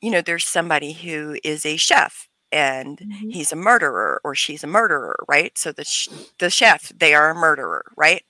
you 0.00 0.10
know 0.10 0.20
there's 0.20 0.46
somebody 0.46 0.92
who 0.92 1.36
is 1.44 1.64
a 1.66 1.76
chef 1.76 2.28
and 2.52 2.98
Mhm. 2.98 3.32
he's 3.32 3.52
a 3.52 3.56
murderer 3.56 4.20
or 4.24 4.34
she's 4.34 4.62
a 4.64 4.66
murderer 4.68 5.16
right 5.28 5.56
so 5.58 5.72
the 5.72 5.84
sh- 5.84 6.08
the 6.38 6.50
chef 6.50 6.90
they 6.96 7.14
are 7.14 7.30
a 7.30 7.34
murderer 7.34 7.92
right 7.96 8.24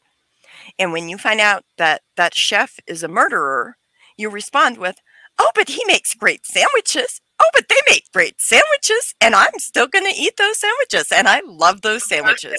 and 0.78 0.92
when 0.92 1.08
you 1.08 1.18
find 1.18 1.40
out 1.40 1.64
that 1.78 2.02
that 2.16 2.34
chef 2.34 2.78
is 2.86 3.02
a 3.02 3.08
murderer 3.08 3.76
you 4.16 4.28
respond 4.30 4.78
with 4.78 4.96
oh 5.38 5.50
but 5.54 5.68
he 5.70 5.82
makes 5.86 6.14
great 6.14 6.46
sandwiches. 6.46 7.20
Oh 7.40 7.50
but 7.52 7.68
they 7.68 7.76
make 7.86 8.10
great 8.12 8.40
sandwiches 8.40 9.14
and 9.20 9.34
i'm 9.34 9.58
still 9.58 9.86
going 9.86 10.06
to 10.06 10.18
eat 10.18 10.36
those 10.38 10.58
sandwiches 10.58 11.12
and 11.12 11.28
i 11.28 11.40
love 11.44 11.82
those 11.82 12.04
sandwiches. 12.08 12.56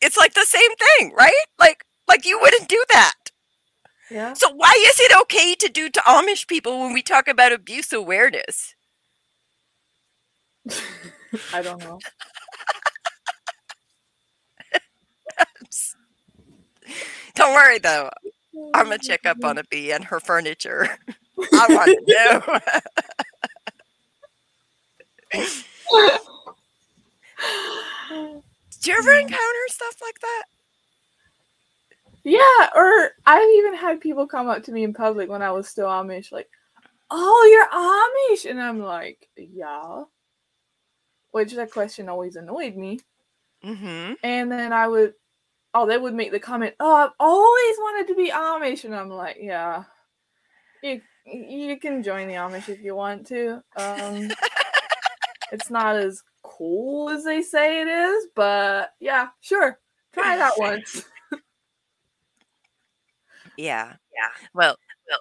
it's 0.00 0.16
like 0.16 0.34
the 0.34 0.44
same 0.46 0.70
thing 0.76 1.12
right? 1.16 1.44
Like 1.58 1.84
like 2.08 2.26
you 2.26 2.38
wouldn't 2.40 2.68
do 2.68 2.82
that. 2.92 3.14
Yeah. 4.10 4.34
so 4.34 4.52
why 4.54 4.72
is 4.76 5.00
it 5.00 5.16
okay 5.22 5.54
to 5.54 5.68
do 5.68 5.88
to 5.88 6.00
amish 6.00 6.46
people 6.46 6.78
when 6.80 6.92
we 6.92 7.02
talk 7.02 7.26
about 7.26 7.52
abuse 7.52 7.92
awareness? 7.92 8.74
I 11.52 11.62
don't 11.62 11.80
know. 11.80 11.98
don't 17.34 17.54
worry 17.54 17.78
though. 17.78 18.10
I'm 18.74 18.84
gonna 18.84 18.98
check 18.98 19.26
up 19.26 19.44
on 19.44 19.58
a 19.62 19.64
bee 19.64 19.92
and 19.92 20.04
her 20.04 20.20
furniture. 20.20 20.88
I 21.52 21.66
want 21.68 21.90
to 21.90 22.00
know. 22.06 22.42
Do 28.80 28.90
you 28.90 28.96
ever 28.98 29.12
encounter 29.12 29.68
stuff 29.68 29.96
like 30.02 30.18
that? 30.20 30.44
Yeah, 32.22 32.70
or 32.74 33.10
I've 33.26 33.48
even 33.56 33.74
had 33.74 34.00
people 34.00 34.26
come 34.26 34.48
up 34.48 34.62
to 34.64 34.72
me 34.72 34.84
in 34.84 34.94
public 34.94 35.28
when 35.28 35.42
I 35.42 35.50
was 35.50 35.68
still 35.68 35.88
Amish, 35.88 36.32
like, 36.32 36.48
"Oh, 37.10 37.44
you're 37.50 37.68
Amish," 38.46 38.50
and 38.50 38.60
I'm 38.62 38.78
like, 38.80 39.28
"Yeah," 39.36 40.04
which 41.32 41.52
that 41.54 41.70
question 41.72 42.08
always 42.08 42.36
annoyed 42.36 42.76
me. 42.76 43.00
mm-hmm. 43.64 44.14
And 44.22 44.50
then 44.52 44.72
I 44.72 44.86
would, 44.88 45.14
oh, 45.74 45.86
they 45.86 45.98
would 45.98 46.14
make 46.14 46.30
the 46.32 46.40
comment, 46.40 46.74
"Oh, 46.80 46.94
I've 46.94 47.10
always 47.20 47.76
wanted 47.78 48.08
to 48.08 48.14
be 48.14 48.30
Amish," 48.30 48.84
and 48.84 48.94
I'm 48.94 49.10
like, 49.10 49.36
"Yeah, 49.40 49.84
you 50.82 51.00
you 51.26 51.78
can 51.78 52.02
join 52.02 52.28
the 52.28 52.34
Amish 52.34 52.68
if 52.68 52.80
you 52.80 52.94
want 52.94 53.26
to. 53.28 53.62
Um, 53.76 54.30
it's 55.52 55.70
not 55.70 55.96
as 55.96 56.22
cool 56.42 57.10
as 57.10 57.24
they 57.24 57.42
say 57.42 57.80
it 57.82 57.88
is, 57.88 58.28
but 58.34 58.92
yeah, 59.00 59.28
sure, 59.40 59.78
try 60.12 60.36
that 60.36 60.54
once." 60.58 61.04
Yeah. 63.56 63.94
Yeah. 64.14 64.28
Well, 64.54 64.76
well, 65.08 65.18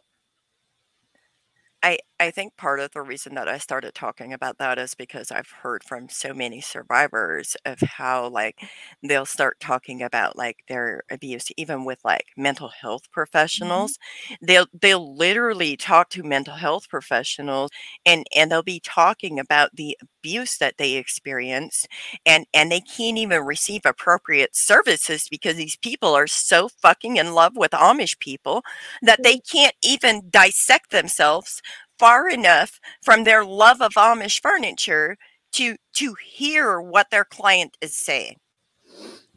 I 1.82 1.98
I 2.24 2.32
think 2.32 2.56
part 2.56 2.80
of 2.80 2.92
the 2.92 3.02
reason 3.02 3.36
that 3.36 3.50
I 3.50 3.58
started 3.58 3.94
talking 3.94 4.32
about 4.32 4.58
that 4.58 4.80
is 4.80 4.96
because 4.96 5.30
I've 5.30 5.50
heard 5.50 5.84
from 5.84 6.08
so 6.08 6.34
many 6.34 6.62
survivors 6.62 7.58
of 7.66 7.82
how 7.82 8.30
like 8.30 8.62
they'll 9.04 9.26
start 9.26 9.60
talking 9.60 10.02
about 10.02 10.38
like 10.38 10.60
their 10.70 11.04
abuse 11.12 11.48
even 11.58 11.84
with 11.84 12.00
like 12.06 12.28
mental 12.38 12.70
health 12.70 13.04
mm-hmm. 13.04 13.14
professionals. 13.14 14.00
They'll 14.42 14.68
they'll 14.74 15.18
literally 15.18 15.76
talk 15.76 16.10
to 16.12 16.24
mental 16.24 16.56
health 16.56 16.88
professionals 16.88 17.72
and 18.06 18.26
and 18.34 18.50
they'll 18.50 18.64
be 18.64 18.80
talking 18.80 19.38
about 19.38 19.76
the 19.76 19.98
abuse 20.02 20.58
that 20.58 20.78
they 20.78 20.94
experienced 20.94 21.90
and 22.26 22.46
and 22.54 22.72
they 22.72 22.80
can't 22.80 23.18
even 23.18 23.42
receive 23.42 23.82
appropriate 23.84 24.56
services 24.56 25.28
because 25.30 25.58
these 25.58 25.76
people 25.76 26.16
are 26.16 26.28
so 26.28 26.70
fucking 26.70 27.18
in 27.18 27.34
love 27.34 27.58
with 27.58 27.72
Amish 27.72 28.18
people 28.20 28.64
that 29.02 29.20
mm-hmm. 29.20 29.24
they 29.24 29.40
can't 29.40 29.76
even 29.84 30.30
dissect 30.30 30.92
themselves 30.92 31.62
far 32.00 32.30
enough 32.30 32.80
from 33.02 33.24
their 33.24 33.46
love 33.46 33.82
of 33.82 33.94
Amish 33.94 34.42
furniture 34.42 35.18
to 35.54 35.76
to 35.96 36.16
hear 36.24 36.82
what 36.82 37.10
their 37.12 37.26
client 37.26 37.78
is 37.82 37.96
saying. 37.96 38.38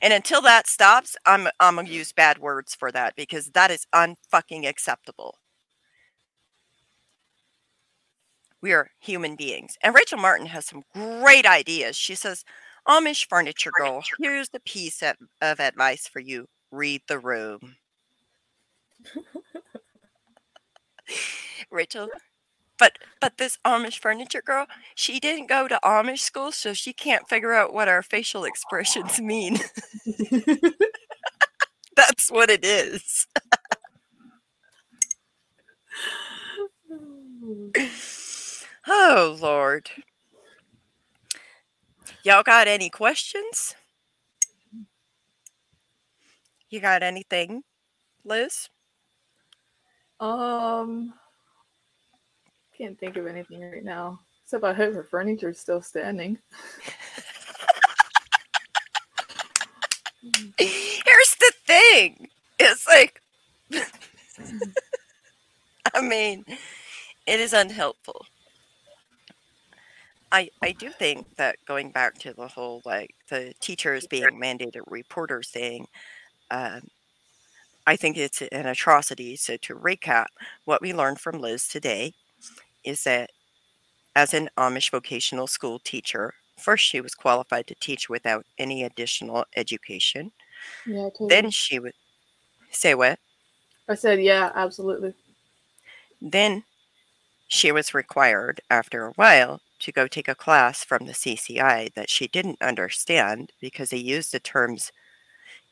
And 0.03 0.13
until 0.13 0.43
that 0.43 0.67
stops, 0.67 1.17
I'm 1.27 1.49
I'm 1.61 1.77
gonna 1.77 1.89
use 1.89 2.13
bad 2.13 2.39
words 2.39 2.75
for 2.75 2.93
that 2.93 3.15
because 3.17 3.47
that 3.55 3.71
is 3.71 3.87
unfucking 3.95 4.67
acceptable. 4.69 5.37
We 8.63 8.73
are 8.73 8.91
human 9.01 9.37
beings. 9.37 9.77
And 9.83 9.95
Rachel 9.95 10.19
Martin 10.19 10.47
has 10.47 10.67
some 10.67 10.83
great 10.95 11.47
ideas. 11.47 11.97
She 11.97 12.15
says, 12.15 12.45
Amish 12.89 13.29
furniture 13.29 13.71
girl, 13.77 14.03
here's 14.19 14.49
the 14.51 14.61
piece 14.61 15.03
of, 15.03 15.17
of 15.41 15.61
advice 15.61 16.09
for 16.09 16.21
you. 16.21 16.47
Read 16.71 17.03
the 17.09 17.19
room. 17.19 17.77
Rachel, 21.71 22.09
but 22.79 22.99
but 23.21 23.39
this 23.39 23.59
Amish 23.65 23.99
furniture 23.99 24.43
girl, 24.45 24.67
she 24.95 25.21
didn't 25.21 25.49
go 25.49 25.69
to 25.69 25.81
Amish 25.85 26.21
school, 26.21 26.53
so 26.53 26.73
she 26.73 26.93
can't 26.93 27.29
figure 27.29 27.55
out 27.55 27.73
what 27.73 27.89
our 27.89 28.03
facial 28.03 28.45
expressions 28.45 29.21
mean. 29.21 29.59
That's 31.97 32.31
what 32.31 32.51
it 32.51 32.65
is. 32.65 33.27
Oh 38.87 39.37
Lord. 39.41 39.91
Y'all 42.23 42.43
got 42.43 42.69
any 42.69 42.91
questions? 42.91 43.75
You 46.71 46.81
got 46.81 47.03
anything, 47.03 47.63
Liz? 48.25 48.69
Um, 50.21 51.15
can't 52.77 52.99
think 52.99 53.17
of 53.17 53.27
anything 53.27 53.63
right 53.63 53.85
now. 53.85 54.21
Except 54.45 54.65
I 54.65 54.73
hope 54.73 54.95
her 54.95 55.03
furniture's 55.03 55.59
still 55.59 55.83
standing. 55.83 56.39
Here's 60.59 61.37
the 61.39 61.53
thing. 61.67 62.29
It's 62.59 62.87
like 62.87 63.21
I 65.95 66.01
mean, 66.01 66.45
it 67.27 67.41
is 67.41 67.53
unhelpful. 67.53 68.27
I 70.33 70.51
I 70.63 70.73
do 70.73 70.91
think 70.91 71.27
that 71.37 71.57
going 71.67 71.91
back 71.91 72.19
to 72.19 72.33
the 72.33 72.49
whole 72.49 72.83
like 72.85 73.15
the 73.31 73.55
teachers 73.61 74.07
being 74.07 74.41
mandated 74.41 74.83
reporters 74.87 75.51
thing, 75.51 75.87
um, 76.51 76.83
I 77.87 77.97
think 77.97 78.17
it's 78.17 78.43
an 78.43 78.67
atrocity. 78.67 79.37
So 79.37 79.57
to 79.59 79.75
recap, 79.75 80.27
what 80.65 80.83
we 80.83 80.93
learned 80.93 81.21
from 81.21 81.41
Liz 81.41 81.69
today 81.69 82.15
is 82.87 83.05
that 83.05 83.31
as 84.15 84.33
an 84.33 84.49
Amish 84.57 84.91
vocational 84.91 85.47
school 85.47 85.79
teacher, 85.79 86.33
first 86.57 86.85
she 86.85 87.03
was 87.03 87.15
qualified 87.15 87.67
to 87.67 87.75
teach 87.75 88.09
without 88.09 88.47
any 88.59 88.83
additional 88.83 89.45
education. 89.57 90.33
Yeah, 90.87 91.11
totally. 91.11 91.29
Then 91.29 91.51
she 91.51 91.79
would 91.79 91.93
say 92.71 92.95
what? 92.95 93.19
I 93.89 93.95
said, 93.95 94.23
yeah, 94.23 94.51
absolutely. 94.55 95.13
Then 96.21 96.65
she 97.49 97.71
was 97.71 97.95
required, 97.95 98.61
after 98.71 99.07
a 99.07 99.13
while, 99.13 99.61
to 99.81 99.93
go 99.93 100.07
take 100.07 100.29
a 100.29 100.35
class 100.35 100.83
from 100.83 101.07
the 101.07 101.13
CCI 101.13 101.93
that 101.95 102.09
she 102.09 102.27
didn't 102.27 102.63
understand 102.63 103.53
because 103.61 103.91
they 103.91 103.99
used 103.99 104.33
the 104.33 104.41
terms 104.41 104.91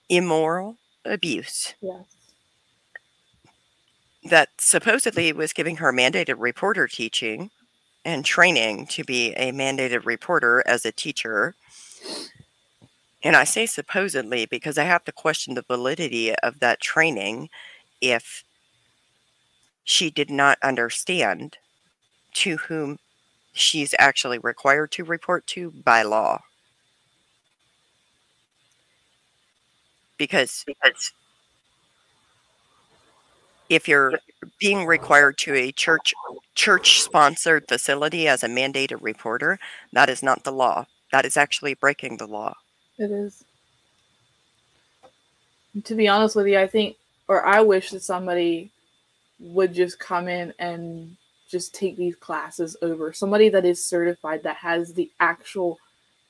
immoral 0.08 0.76
abuse 1.06 1.74
Yes. 1.80 2.13
That 4.24 4.48
supposedly 4.58 5.32
was 5.32 5.52
giving 5.52 5.76
her 5.76 5.92
mandated 5.92 6.36
reporter 6.38 6.88
teaching 6.88 7.50
and 8.04 8.24
training 8.24 8.86
to 8.88 9.04
be 9.04 9.32
a 9.34 9.52
mandated 9.52 10.04
reporter 10.06 10.62
as 10.66 10.84
a 10.86 10.92
teacher. 10.92 11.54
And 13.24 13.34
I 13.34 13.42
say 13.44 13.66
supposedly 13.66 14.46
because 14.46 14.78
I 14.78 14.84
have 14.84 15.04
to 15.04 15.12
question 15.12 15.54
the 15.54 15.62
validity 15.62 16.32
of 16.36 16.60
that 16.60 16.80
training 16.80 17.48
if 18.00 18.44
she 19.82 20.10
did 20.10 20.30
not 20.30 20.58
understand 20.62 21.56
to 22.34 22.58
whom 22.58 22.98
she's 23.52 23.94
actually 23.98 24.38
required 24.38 24.92
to 24.92 25.04
report 25.04 25.46
to 25.48 25.70
by 25.72 26.02
law. 26.02 26.42
Because 30.18 30.64
because 30.66 31.12
if 33.68 33.88
you're 33.88 34.18
being 34.58 34.86
required 34.86 35.38
to 35.38 35.54
a 35.54 35.72
church 35.72 36.14
church 36.54 37.02
sponsored 37.02 37.66
facility 37.68 38.28
as 38.28 38.44
a 38.44 38.48
mandated 38.48 38.98
reporter, 39.00 39.58
that 39.92 40.08
is 40.08 40.22
not 40.22 40.44
the 40.44 40.52
law. 40.52 40.86
That 41.12 41.24
is 41.24 41.36
actually 41.36 41.74
breaking 41.74 42.16
the 42.16 42.26
law. 42.26 42.54
It 42.98 43.10
is. 43.10 43.44
To 45.84 45.94
be 45.94 46.08
honest 46.08 46.36
with 46.36 46.46
you, 46.46 46.58
I 46.58 46.66
think, 46.66 46.96
or 47.26 47.44
I 47.44 47.60
wish 47.60 47.90
that 47.90 48.02
somebody 48.02 48.70
would 49.40 49.74
just 49.74 49.98
come 49.98 50.28
in 50.28 50.52
and 50.58 51.16
just 51.48 51.74
take 51.74 51.96
these 51.96 52.16
classes 52.16 52.76
over. 52.82 53.12
Somebody 53.12 53.48
that 53.48 53.64
is 53.64 53.84
certified, 53.84 54.42
that 54.44 54.56
has 54.56 54.92
the 54.92 55.10
actual 55.20 55.78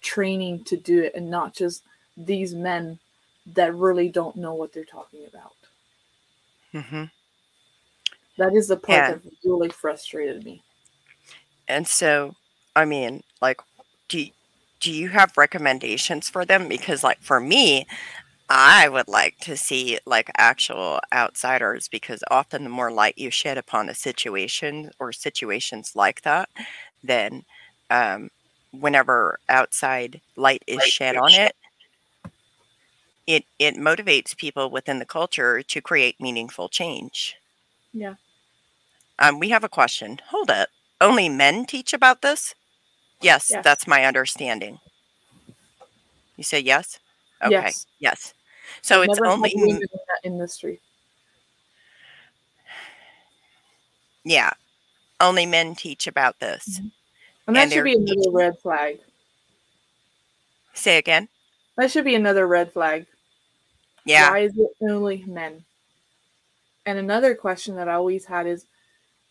training 0.01 0.65
to 0.65 0.77
do 0.77 1.03
it, 1.03 1.15
and 1.15 1.31
not 1.31 1.55
just 1.55 1.83
these 2.17 2.55
men 2.55 2.99
that 3.55 3.75
really 3.75 4.09
don't 4.09 4.37
know 4.37 4.55
what 4.55 4.73
they're 4.73 4.85
talking 4.85 5.27
about. 5.29 5.53
hmm 6.73 7.05
That 8.39 8.55
is 8.55 8.69
the 8.69 8.77
part 8.77 9.07
Yeah. 9.07 9.15
that 9.15 9.23
really 9.45 9.69
frustrated 9.71 10.45
me. 10.45 10.63
And 11.69 11.87
so, 11.87 12.35
I 12.77 12.85
mean, 12.85 13.23
like, 13.41 13.61
do 14.09 14.27
do 14.81 14.93
you 14.93 15.09
have 15.09 15.33
recommendations 15.37 16.29
for 16.29 16.45
them? 16.45 16.69
Because, 16.69 17.03
like, 17.03 17.23
for 17.23 17.41
me, 17.41 17.87
I 18.51 18.89
would 18.89 19.09
like 19.09 19.39
to 19.43 19.57
see 19.57 19.99
like 20.07 20.31
actual 20.39 21.01
outsiders 21.15 21.89
because 21.89 22.23
often 22.31 22.65
the 22.65 22.71
more 22.71 22.93
light 22.93 23.19
you 23.19 23.31
shed 23.31 23.59
upon 23.59 23.89
a 23.89 23.95
situation 23.95 24.91
or 25.01 25.13
situations 25.13 25.93
like 25.97 26.23
that, 26.23 26.49
then 27.05 27.45
um, 27.91 28.31
whenever 28.73 29.39
outside 29.49 30.21
light 30.37 30.63
is 30.69 30.83
shed 30.85 31.17
on 31.17 31.35
it, 31.35 31.55
it 33.27 33.45
it 33.59 33.75
motivates 33.75 34.35
people 34.37 34.71
within 34.71 34.99
the 34.99 35.05
culture 35.05 35.63
to 35.63 35.81
create 35.83 36.21
meaningful 36.21 36.69
change. 36.71 37.37
Yeah. 37.93 38.15
Um, 39.19 39.39
we 39.39 39.51
have 39.51 39.65
a 39.65 39.69
question. 39.69 40.21
Hold 40.29 40.51
up. 40.51 40.69
Only 41.01 41.29
men 41.29 41.65
teach 41.67 41.93
about 41.93 42.23
this? 42.23 42.55
Yes, 43.21 43.49
Yes. 43.51 43.65
that's 43.65 43.87
my 43.87 44.05
understanding. 44.05 44.81
You 46.37 46.45
say 46.45 46.61
yes? 46.61 46.99
Okay. 47.43 47.53
Yes. 47.53 47.87
Yes. 47.99 48.35
So 48.83 49.03
it's 49.03 49.15
Never 49.21 49.27
had 49.27 49.33
only 49.35 49.51
in 49.55 49.79
that 49.81 50.21
industry. 50.25 50.81
yeah. 54.25 54.53
Only 55.21 55.47
men 55.47 55.75
teach 55.75 56.07
about 56.07 56.41
this. 56.41 56.81
And 57.47 57.55
that 57.57 57.65
And 57.65 57.73
should 57.73 57.85
be 57.85 57.95
another 57.95 58.15
teaching- 58.15 58.33
red 58.33 58.59
flag. 58.59 59.01
Say 60.75 60.99
again? 60.99 61.29
That 61.77 61.91
should 61.91 62.05
be 62.05 62.15
another 62.15 62.47
red 62.47 62.73
flag. 62.73 63.07
Yeah. 64.05 64.31
Why 64.31 64.41
is 64.41 64.59
it 64.59 64.71
only 64.83 65.23
men? 65.25 65.65
And 66.85 66.99
another 66.99 67.35
question 67.35 67.77
that 67.77 67.89
I 67.89 67.95
always 67.95 68.27
had 68.27 68.47
is 68.47 68.67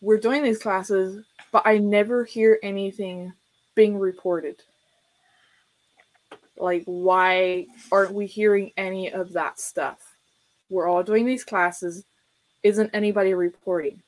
we're 0.04 0.18
doing 0.18 0.42
these 0.42 0.58
classes, 0.58 1.24
but 1.50 1.62
I 1.64 1.78
never 1.78 2.24
hear 2.24 2.58
anything 2.62 3.32
being 3.74 3.98
reported. 3.98 4.62
Like, 6.58 6.84
why 6.84 7.66
aren't 7.90 8.12
we 8.12 8.26
hearing 8.26 8.72
any 8.76 9.10
of 9.10 9.32
that 9.32 9.58
stuff? 9.58 10.14
We're 10.68 10.86
all 10.86 11.02
doing 11.02 11.24
these 11.24 11.42
classes. 11.42 12.04
Isn't 12.62 12.90
anybody 12.92 13.32
reporting? 13.34 14.02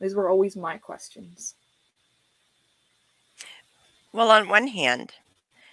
These 0.00 0.14
were 0.14 0.28
always 0.28 0.56
my 0.56 0.76
questions. 0.76 1.54
Well, 4.12 4.30
on 4.30 4.48
one 4.48 4.68
hand, 4.68 5.14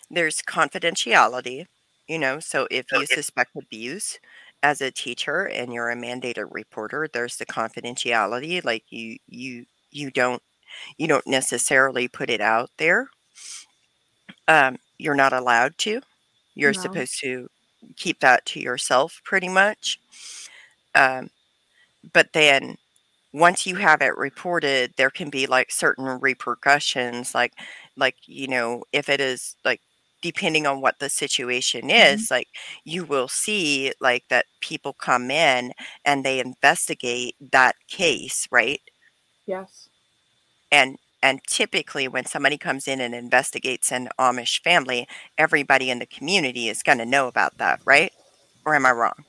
there's 0.09 0.41
confidentiality, 0.41 1.67
you 2.07 2.19
know, 2.19 2.39
so 2.39 2.67
if 2.71 2.85
you 2.91 3.05
suspect 3.05 3.51
abuse 3.55 4.17
as 4.63 4.81
a 4.81 4.91
teacher 4.91 5.47
and 5.47 5.73
you're 5.73 5.89
a 5.91 5.95
mandated 5.95 6.47
reporter, 6.51 7.07
there's 7.11 7.37
the 7.37 7.45
confidentiality 7.45 8.63
like 8.65 8.83
you 8.89 9.17
you 9.27 9.65
you 9.91 10.11
don't 10.11 10.41
you 10.97 11.07
don't 11.07 11.27
necessarily 11.27 12.07
put 12.07 12.29
it 12.29 12.41
out 12.41 12.71
there. 12.77 13.09
Um 14.47 14.77
you're 14.97 15.15
not 15.15 15.33
allowed 15.33 15.77
to. 15.79 16.01
You're 16.55 16.73
No. 16.73 16.75
supposed 16.75 17.19
to 17.21 17.47
keep 17.97 18.19
that 18.21 18.45
to 18.47 18.59
yourself 18.59 19.21
pretty 19.25 19.49
much. 19.49 19.99
Um 20.95 21.29
but 22.13 22.33
then 22.33 22.77
once 23.33 23.65
you 23.67 23.75
have 23.77 24.01
it 24.01 24.17
reported, 24.17 24.93
there 24.97 25.09
can 25.11 25.29
be 25.29 25.47
like 25.47 25.71
certain 25.71 26.19
repercussions 26.21 27.35
like 27.35 27.53
like 27.97 28.15
you 28.27 28.47
know 28.47 28.83
if 28.93 29.09
it 29.09 29.21
is 29.21 29.55
like 29.65 29.81
depending 30.21 30.65
on 30.65 30.81
what 30.81 30.99
the 30.99 31.09
situation 31.09 31.81
mm-hmm. 31.83 32.15
is 32.15 32.31
like 32.31 32.47
you 32.83 33.03
will 33.03 33.27
see 33.27 33.93
like 33.99 34.23
that 34.29 34.45
people 34.61 34.93
come 34.93 35.29
in 35.29 35.71
and 36.03 36.23
they 36.23 36.39
investigate 36.39 37.35
that 37.51 37.75
case 37.87 38.47
right? 38.51 38.81
Yes. 39.45 39.89
and 40.71 40.97
and 41.21 41.39
typically 41.47 42.07
when 42.07 42.25
somebody 42.25 42.57
comes 42.57 42.87
in 42.87 42.99
and 42.99 43.15
investigates 43.15 43.91
an 43.91 44.09
amish 44.19 44.61
family 44.63 45.07
everybody 45.37 45.89
in 45.89 45.99
the 45.99 46.05
community 46.05 46.69
is 46.69 46.83
going 46.83 46.97
to 46.97 47.05
know 47.05 47.27
about 47.27 47.57
that 47.57 47.79
right? 47.85 48.11
Or 48.65 48.75
am 48.75 48.85
i 48.85 48.91
wrong? 48.91 49.25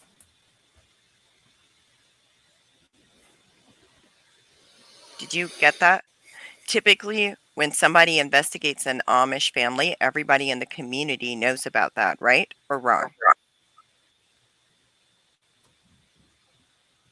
Did 5.19 5.33
you 5.33 5.51
get 5.59 5.79
that? 5.81 6.05
Typically 6.67 7.35
when 7.57 7.73
somebody 7.73 8.21
investigates 8.21 8.87
an 8.87 9.01
amish 9.09 9.53
family 9.53 9.97
everybody 10.01 10.51
in 10.51 10.61
the 10.61 10.67
community 10.67 11.35
knows 11.35 11.67
about 11.67 11.95
that 11.97 12.19
right 12.21 12.55
or 12.71 12.79
wrong? 12.79 13.11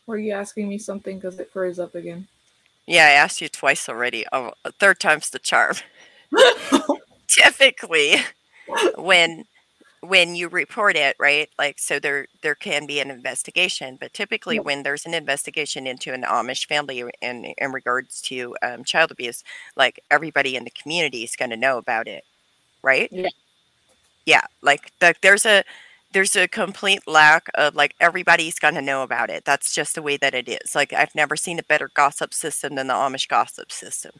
Were 0.06 0.18
you 0.18 0.32
asking 0.32 0.68
me 0.68 0.78
something? 0.78 1.18
Because 1.18 1.40
it 1.40 1.50
froze 1.50 1.78
up 1.80 1.94
again? 1.96 2.28
yeah 2.86 3.06
i 3.06 3.10
asked 3.12 3.40
you 3.40 3.48
twice 3.48 3.88
already. 3.88 4.24
Oh 4.30 4.52
a 4.64 4.70
third 4.72 5.00
time's 5.00 5.30
the 5.30 5.38
charm. 5.38 5.76
Typically 7.26 8.16
when 8.96 9.44
when 10.08 10.34
you 10.34 10.48
report 10.48 10.96
it 10.96 11.16
right 11.18 11.48
like 11.58 11.78
so 11.78 11.98
there 11.98 12.26
there 12.42 12.54
can 12.54 12.86
be 12.86 13.00
an 13.00 13.10
investigation 13.10 13.96
but 14.00 14.12
typically 14.12 14.58
when 14.60 14.82
there's 14.82 15.06
an 15.06 15.14
investigation 15.14 15.86
into 15.86 16.12
an 16.12 16.22
amish 16.22 16.66
family 16.66 17.04
in 17.22 17.44
in 17.44 17.72
regards 17.72 18.20
to 18.20 18.56
um, 18.62 18.84
child 18.84 19.10
abuse 19.10 19.42
like 19.76 20.00
everybody 20.10 20.56
in 20.56 20.64
the 20.64 20.70
community 20.70 21.24
is 21.24 21.36
going 21.36 21.50
to 21.50 21.56
know 21.56 21.78
about 21.78 22.06
it 22.08 22.24
right? 22.84 23.08
Yeah. 23.10 23.28
yeah 24.26 24.42
like 24.62 24.92
the, 25.00 25.14
there's 25.22 25.46
a 25.46 25.64
there's 26.12 26.36
a 26.36 26.46
complete 26.46 27.08
lack 27.08 27.48
of 27.54 27.74
like 27.74 27.94
everybody's 28.00 28.60
going 28.60 28.74
to 28.74 28.82
know 28.82 29.02
about 29.02 29.30
it. 29.30 29.44
That's 29.44 29.74
just 29.74 29.96
the 29.96 30.02
way 30.02 30.16
that 30.18 30.34
it 30.34 30.48
is. 30.48 30.74
Like 30.74 30.92
i've 30.92 31.14
never 31.14 31.34
seen 31.34 31.58
a 31.58 31.64
better 31.64 31.90
gossip 31.94 32.32
system 32.32 32.76
than 32.76 32.86
the 32.86 32.94
amish 32.94 33.26
gossip 33.26 33.72
system. 33.72 34.12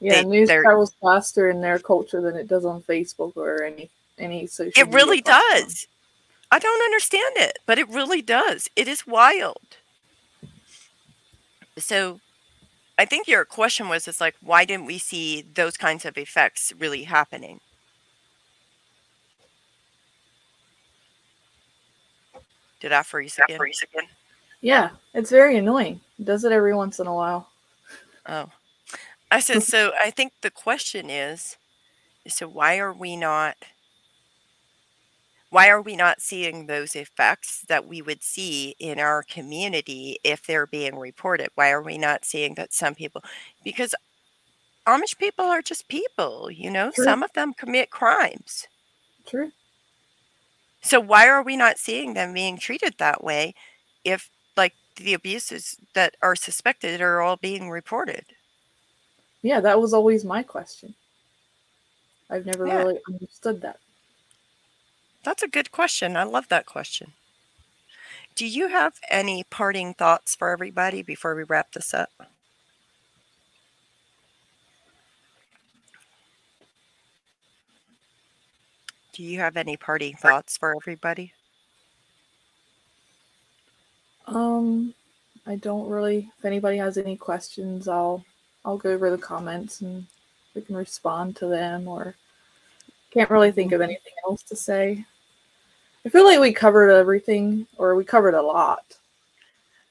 Yeah, 0.00 0.22
They- 0.22 0.24
news 0.24 0.48
travels 0.48 0.94
faster 1.00 1.48
in 1.48 1.60
their 1.60 1.78
culture 1.78 2.20
than 2.20 2.36
it 2.36 2.48
does 2.48 2.64
on 2.64 2.82
Facebook 2.82 3.32
or 3.36 3.62
any 3.62 3.90
any 4.18 4.46
social. 4.46 4.80
It 4.80 4.92
really 4.92 5.22
platform. 5.22 5.60
does. 5.62 5.86
I 6.50 6.58
don't 6.58 6.82
understand 6.84 7.36
it, 7.36 7.58
but 7.66 7.78
it 7.78 7.88
really 7.88 8.22
does. 8.22 8.68
It 8.76 8.88
is 8.88 9.06
wild. 9.06 9.76
So 11.78 12.20
I 12.98 13.04
think 13.04 13.28
your 13.28 13.44
question 13.44 13.88
was 13.88 14.08
is 14.08 14.20
like 14.20 14.36
why 14.40 14.64
didn't 14.64 14.86
we 14.86 14.98
see 14.98 15.42
those 15.54 15.76
kinds 15.76 16.04
of 16.04 16.16
effects 16.16 16.72
really 16.78 17.04
happening? 17.04 17.60
Did 22.80 22.92
I 22.92 23.02
freeze 23.02 23.38
again? 23.38 24.06
Yeah, 24.60 24.90
it's 25.14 25.30
very 25.30 25.56
annoying. 25.56 26.00
It 26.18 26.24
does 26.24 26.44
it 26.44 26.52
every 26.52 26.74
once 26.74 27.00
in 27.00 27.06
a 27.06 27.14
while. 27.14 27.48
Oh. 28.26 28.50
I 29.30 29.40
said 29.40 29.62
so 29.62 29.92
I 30.00 30.10
think 30.10 30.32
the 30.40 30.50
question 30.50 31.10
is 31.10 31.56
so 32.28 32.48
why 32.48 32.78
are 32.78 32.92
we 32.92 33.16
not 33.16 33.56
why 35.56 35.70
are 35.70 35.80
we 35.80 35.96
not 35.96 36.20
seeing 36.20 36.66
those 36.66 36.94
effects 36.94 37.64
that 37.66 37.88
we 37.88 38.02
would 38.02 38.22
see 38.22 38.74
in 38.78 39.00
our 39.00 39.22
community 39.22 40.18
if 40.22 40.44
they're 40.44 40.66
being 40.66 40.98
reported? 40.98 41.48
Why 41.54 41.70
are 41.70 41.80
we 41.80 41.96
not 41.96 42.26
seeing 42.26 42.56
that 42.56 42.74
some 42.74 42.94
people 42.94 43.22
because 43.64 43.94
Amish 44.86 45.16
people 45.16 45.46
are 45.46 45.62
just 45.62 45.88
people, 45.88 46.50
you 46.50 46.70
know, 46.70 46.90
True. 46.90 47.06
some 47.06 47.22
of 47.22 47.32
them 47.32 47.54
commit 47.54 47.88
crimes. 47.88 48.66
True. 49.26 49.50
So 50.82 51.00
why 51.00 51.26
are 51.26 51.42
we 51.42 51.56
not 51.56 51.78
seeing 51.78 52.12
them 52.12 52.34
being 52.34 52.58
treated 52.58 52.96
that 52.98 53.24
way 53.24 53.54
if 54.04 54.28
like 54.58 54.74
the 54.96 55.14
abuses 55.14 55.78
that 55.94 56.16
are 56.20 56.36
suspected 56.36 57.00
are 57.00 57.22
all 57.22 57.38
being 57.38 57.70
reported? 57.70 58.26
Yeah, 59.40 59.60
that 59.60 59.80
was 59.80 59.94
always 59.94 60.22
my 60.22 60.42
question. 60.42 60.94
I've 62.28 62.44
never 62.44 62.66
Yeah. 62.66 62.82
really 62.82 63.00
understood 63.08 63.62
that. 63.62 63.78
That's 65.26 65.42
a 65.42 65.48
good 65.48 65.72
question. 65.72 66.16
I 66.16 66.22
love 66.22 66.46
that 66.50 66.66
question. 66.66 67.12
Do 68.36 68.46
you 68.46 68.68
have 68.68 68.94
any 69.10 69.42
parting 69.50 69.92
thoughts 69.92 70.36
for 70.36 70.50
everybody 70.50 71.02
before 71.02 71.34
we 71.34 71.42
wrap 71.42 71.72
this 71.72 71.92
up? 71.92 72.10
Do 79.14 79.24
you 79.24 79.40
have 79.40 79.56
any 79.56 79.76
parting 79.76 80.14
thoughts 80.14 80.56
for 80.56 80.76
everybody? 80.76 81.32
Um, 84.28 84.94
I 85.44 85.56
don't 85.56 85.88
really. 85.88 86.30
If 86.38 86.44
anybody 86.44 86.76
has 86.76 86.98
any 86.98 87.16
questions, 87.16 87.88
I'll 87.88 88.24
I'll 88.64 88.78
go 88.78 88.92
over 88.92 89.10
the 89.10 89.18
comments 89.18 89.80
and 89.80 90.06
we 90.54 90.62
can 90.62 90.76
respond 90.76 91.34
to 91.38 91.48
them. 91.48 91.88
Or 91.88 92.14
can't 93.10 93.28
really 93.28 93.50
think 93.50 93.72
of 93.72 93.80
anything 93.80 94.12
else 94.24 94.44
to 94.44 94.54
say. 94.54 95.04
I 96.06 96.08
feel 96.08 96.24
like 96.24 96.38
we 96.38 96.52
covered 96.52 96.88
everything, 96.90 97.66
or 97.78 97.96
we 97.96 98.04
covered 98.04 98.34
a 98.34 98.42
lot. 98.42 98.84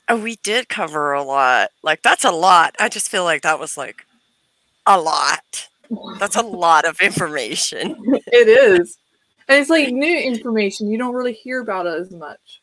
Oh, 0.07 0.18
we 0.18 0.38
did 0.38 0.70
cover 0.70 1.11
a 1.11 1.22
lot. 1.22 1.72
Like 1.84 2.01
that's 2.03 2.24
a 2.24 2.32
lot. 2.32 2.74
I 2.80 2.88
just 2.88 3.09
feel 3.09 3.26
like 3.26 3.41
that 3.41 3.59
was 3.59 3.76
like 3.76 4.05
a 4.86 4.99
lot. 4.99 5.68
That's 6.18 6.38
a 6.38 6.41
lot 6.43 6.86
of 6.86 7.01
information. 7.01 7.97
it 8.28 8.47
is, 8.47 8.97
and 9.49 9.59
it's 9.59 9.70
like 9.70 9.89
new 9.89 10.18
information. 10.18 10.89
You 10.89 10.97
don't 10.97 11.16
really 11.16 11.34
hear 11.34 11.59
about 11.59 11.86
it 11.86 11.99
as 11.99 12.11
much. 12.11 12.61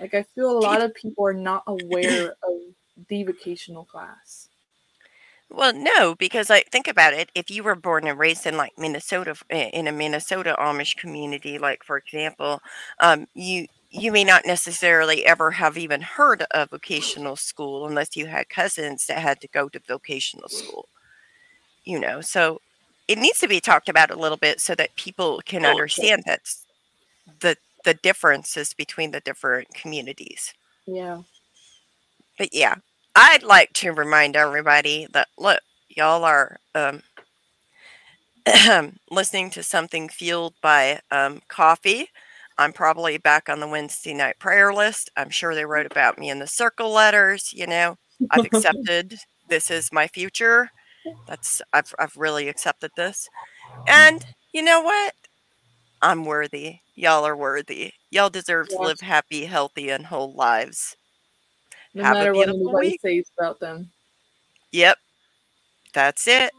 Like 0.00 0.14
I 0.14 0.24
feel 0.34 0.50
a 0.50 0.58
lot 0.58 0.82
of 0.82 0.92
people 0.92 1.24
are 1.26 1.32
not 1.32 1.62
aware 1.68 2.30
of 2.42 2.60
the 3.08 3.22
vocational 3.22 3.84
class. 3.84 4.48
Well, 5.50 5.72
no, 5.74 6.14
because 6.14 6.48
I 6.48 6.60
think 6.62 6.86
about 6.86 7.12
it. 7.12 7.30
If 7.34 7.50
you 7.50 7.64
were 7.64 7.74
born 7.74 8.06
and 8.06 8.18
raised 8.18 8.46
in 8.46 8.56
like 8.56 8.78
Minnesota, 8.78 9.34
in 9.50 9.88
a 9.88 9.92
Minnesota 9.92 10.54
Amish 10.58 10.96
community, 10.96 11.58
like 11.58 11.82
for 11.82 11.96
example, 11.98 12.60
um, 13.00 13.26
you 13.34 13.66
you 13.90 14.12
may 14.12 14.22
not 14.22 14.46
necessarily 14.46 15.26
ever 15.26 15.50
have 15.50 15.76
even 15.76 16.00
heard 16.00 16.44
of 16.52 16.70
vocational 16.70 17.34
school 17.34 17.86
unless 17.86 18.16
you 18.16 18.26
had 18.26 18.48
cousins 18.48 19.06
that 19.06 19.18
had 19.18 19.40
to 19.40 19.48
go 19.48 19.68
to 19.68 19.80
vocational 19.88 20.48
school. 20.48 20.88
You 21.84 21.98
know, 21.98 22.20
so 22.20 22.60
it 23.08 23.18
needs 23.18 23.40
to 23.40 23.48
be 23.48 23.60
talked 23.60 23.88
about 23.88 24.12
a 24.12 24.16
little 24.16 24.36
bit 24.36 24.60
so 24.60 24.76
that 24.76 24.94
people 24.94 25.40
can 25.44 25.64
understand 25.66 26.22
that 26.26 26.42
the 27.40 27.56
the 27.84 27.94
differences 27.94 28.72
between 28.74 29.10
the 29.10 29.20
different 29.20 29.74
communities. 29.74 30.54
Yeah. 30.86 31.22
But 32.38 32.54
yeah, 32.54 32.76
I'd 33.14 33.42
like 33.42 33.72
to 33.74 33.92
remind 33.92 34.36
everybody 34.36 35.06
that 35.12 35.28
look, 35.38 35.60
y'all 35.88 36.24
are 36.24 36.58
um, 36.74 37.02
listening 39.10 39.50
to 39.50 39.62
something 39.62 40.08
fueled 40.08 40.54
by 40.62 41.00
um, 41.10 41.40
coffee. 41.48 42.08
I'm 42.58 42.72
probably 42.72 43.18
back 43.18 43.48
on 43.48 43.60
the 43.60 43.68
Wednesday 43.68 44.14
night 44.14 44.38
prayer 44.38 44.72
list. 44.72 45.10
I'm 45.16 45.30
sure 45.30 45.54
they 45.54 45.64
wrote 45.64 45.86
about 45.86 46.18
me 46.18 46.30
in 46.30 46.38
the 46.38 46.46
circle 46.46 46.90
letters. 46.90 47.52
You 47.54 47.66
know, 47.66 47.96
I've 48.30 48.44
accepted 48.46 49.18
this 49.48 49.70
is 49.70 49.92
my 49.92 50.06
future. 50.08 50.70
That's 51.26 51.62
I've 51.72 51.94
I've 51.98 52.16
really 52.16 52.48
accepted 52.48 52.92
this, 52.96 53.28
and 53.86 54.24
you 54.52 54.62
know 54.62 54.80
what? 54.82 55.14
I'm 56.02 56.24
worthy. 56.24 56.78
Y'all 56.94 57.24
are 57.26 57.36
worthy. 57.36 57.92
Y'all 58.10 58.30
deserve 58.30 58.68
to 58.70 58.82
live 58.82 59.00
happy, 59.00 59.46
healthy, 59.46 59.90
and 59.90 60.06
whole 60.06 60.34
lives. 60.34 60.96
No 61.94 62.04
Have 62.04 62.16
a 62.16 62.18
matter 62.20 62.34
what 62.34 62.48
anybody 62.48 62.88
week. 62.90 63.00
says 63.00 63.30
about 63.38 63.60
them. 63.60 63.90
Yep. 64.72 64.98
That's 65.92 66.28
it. 66.28 66.52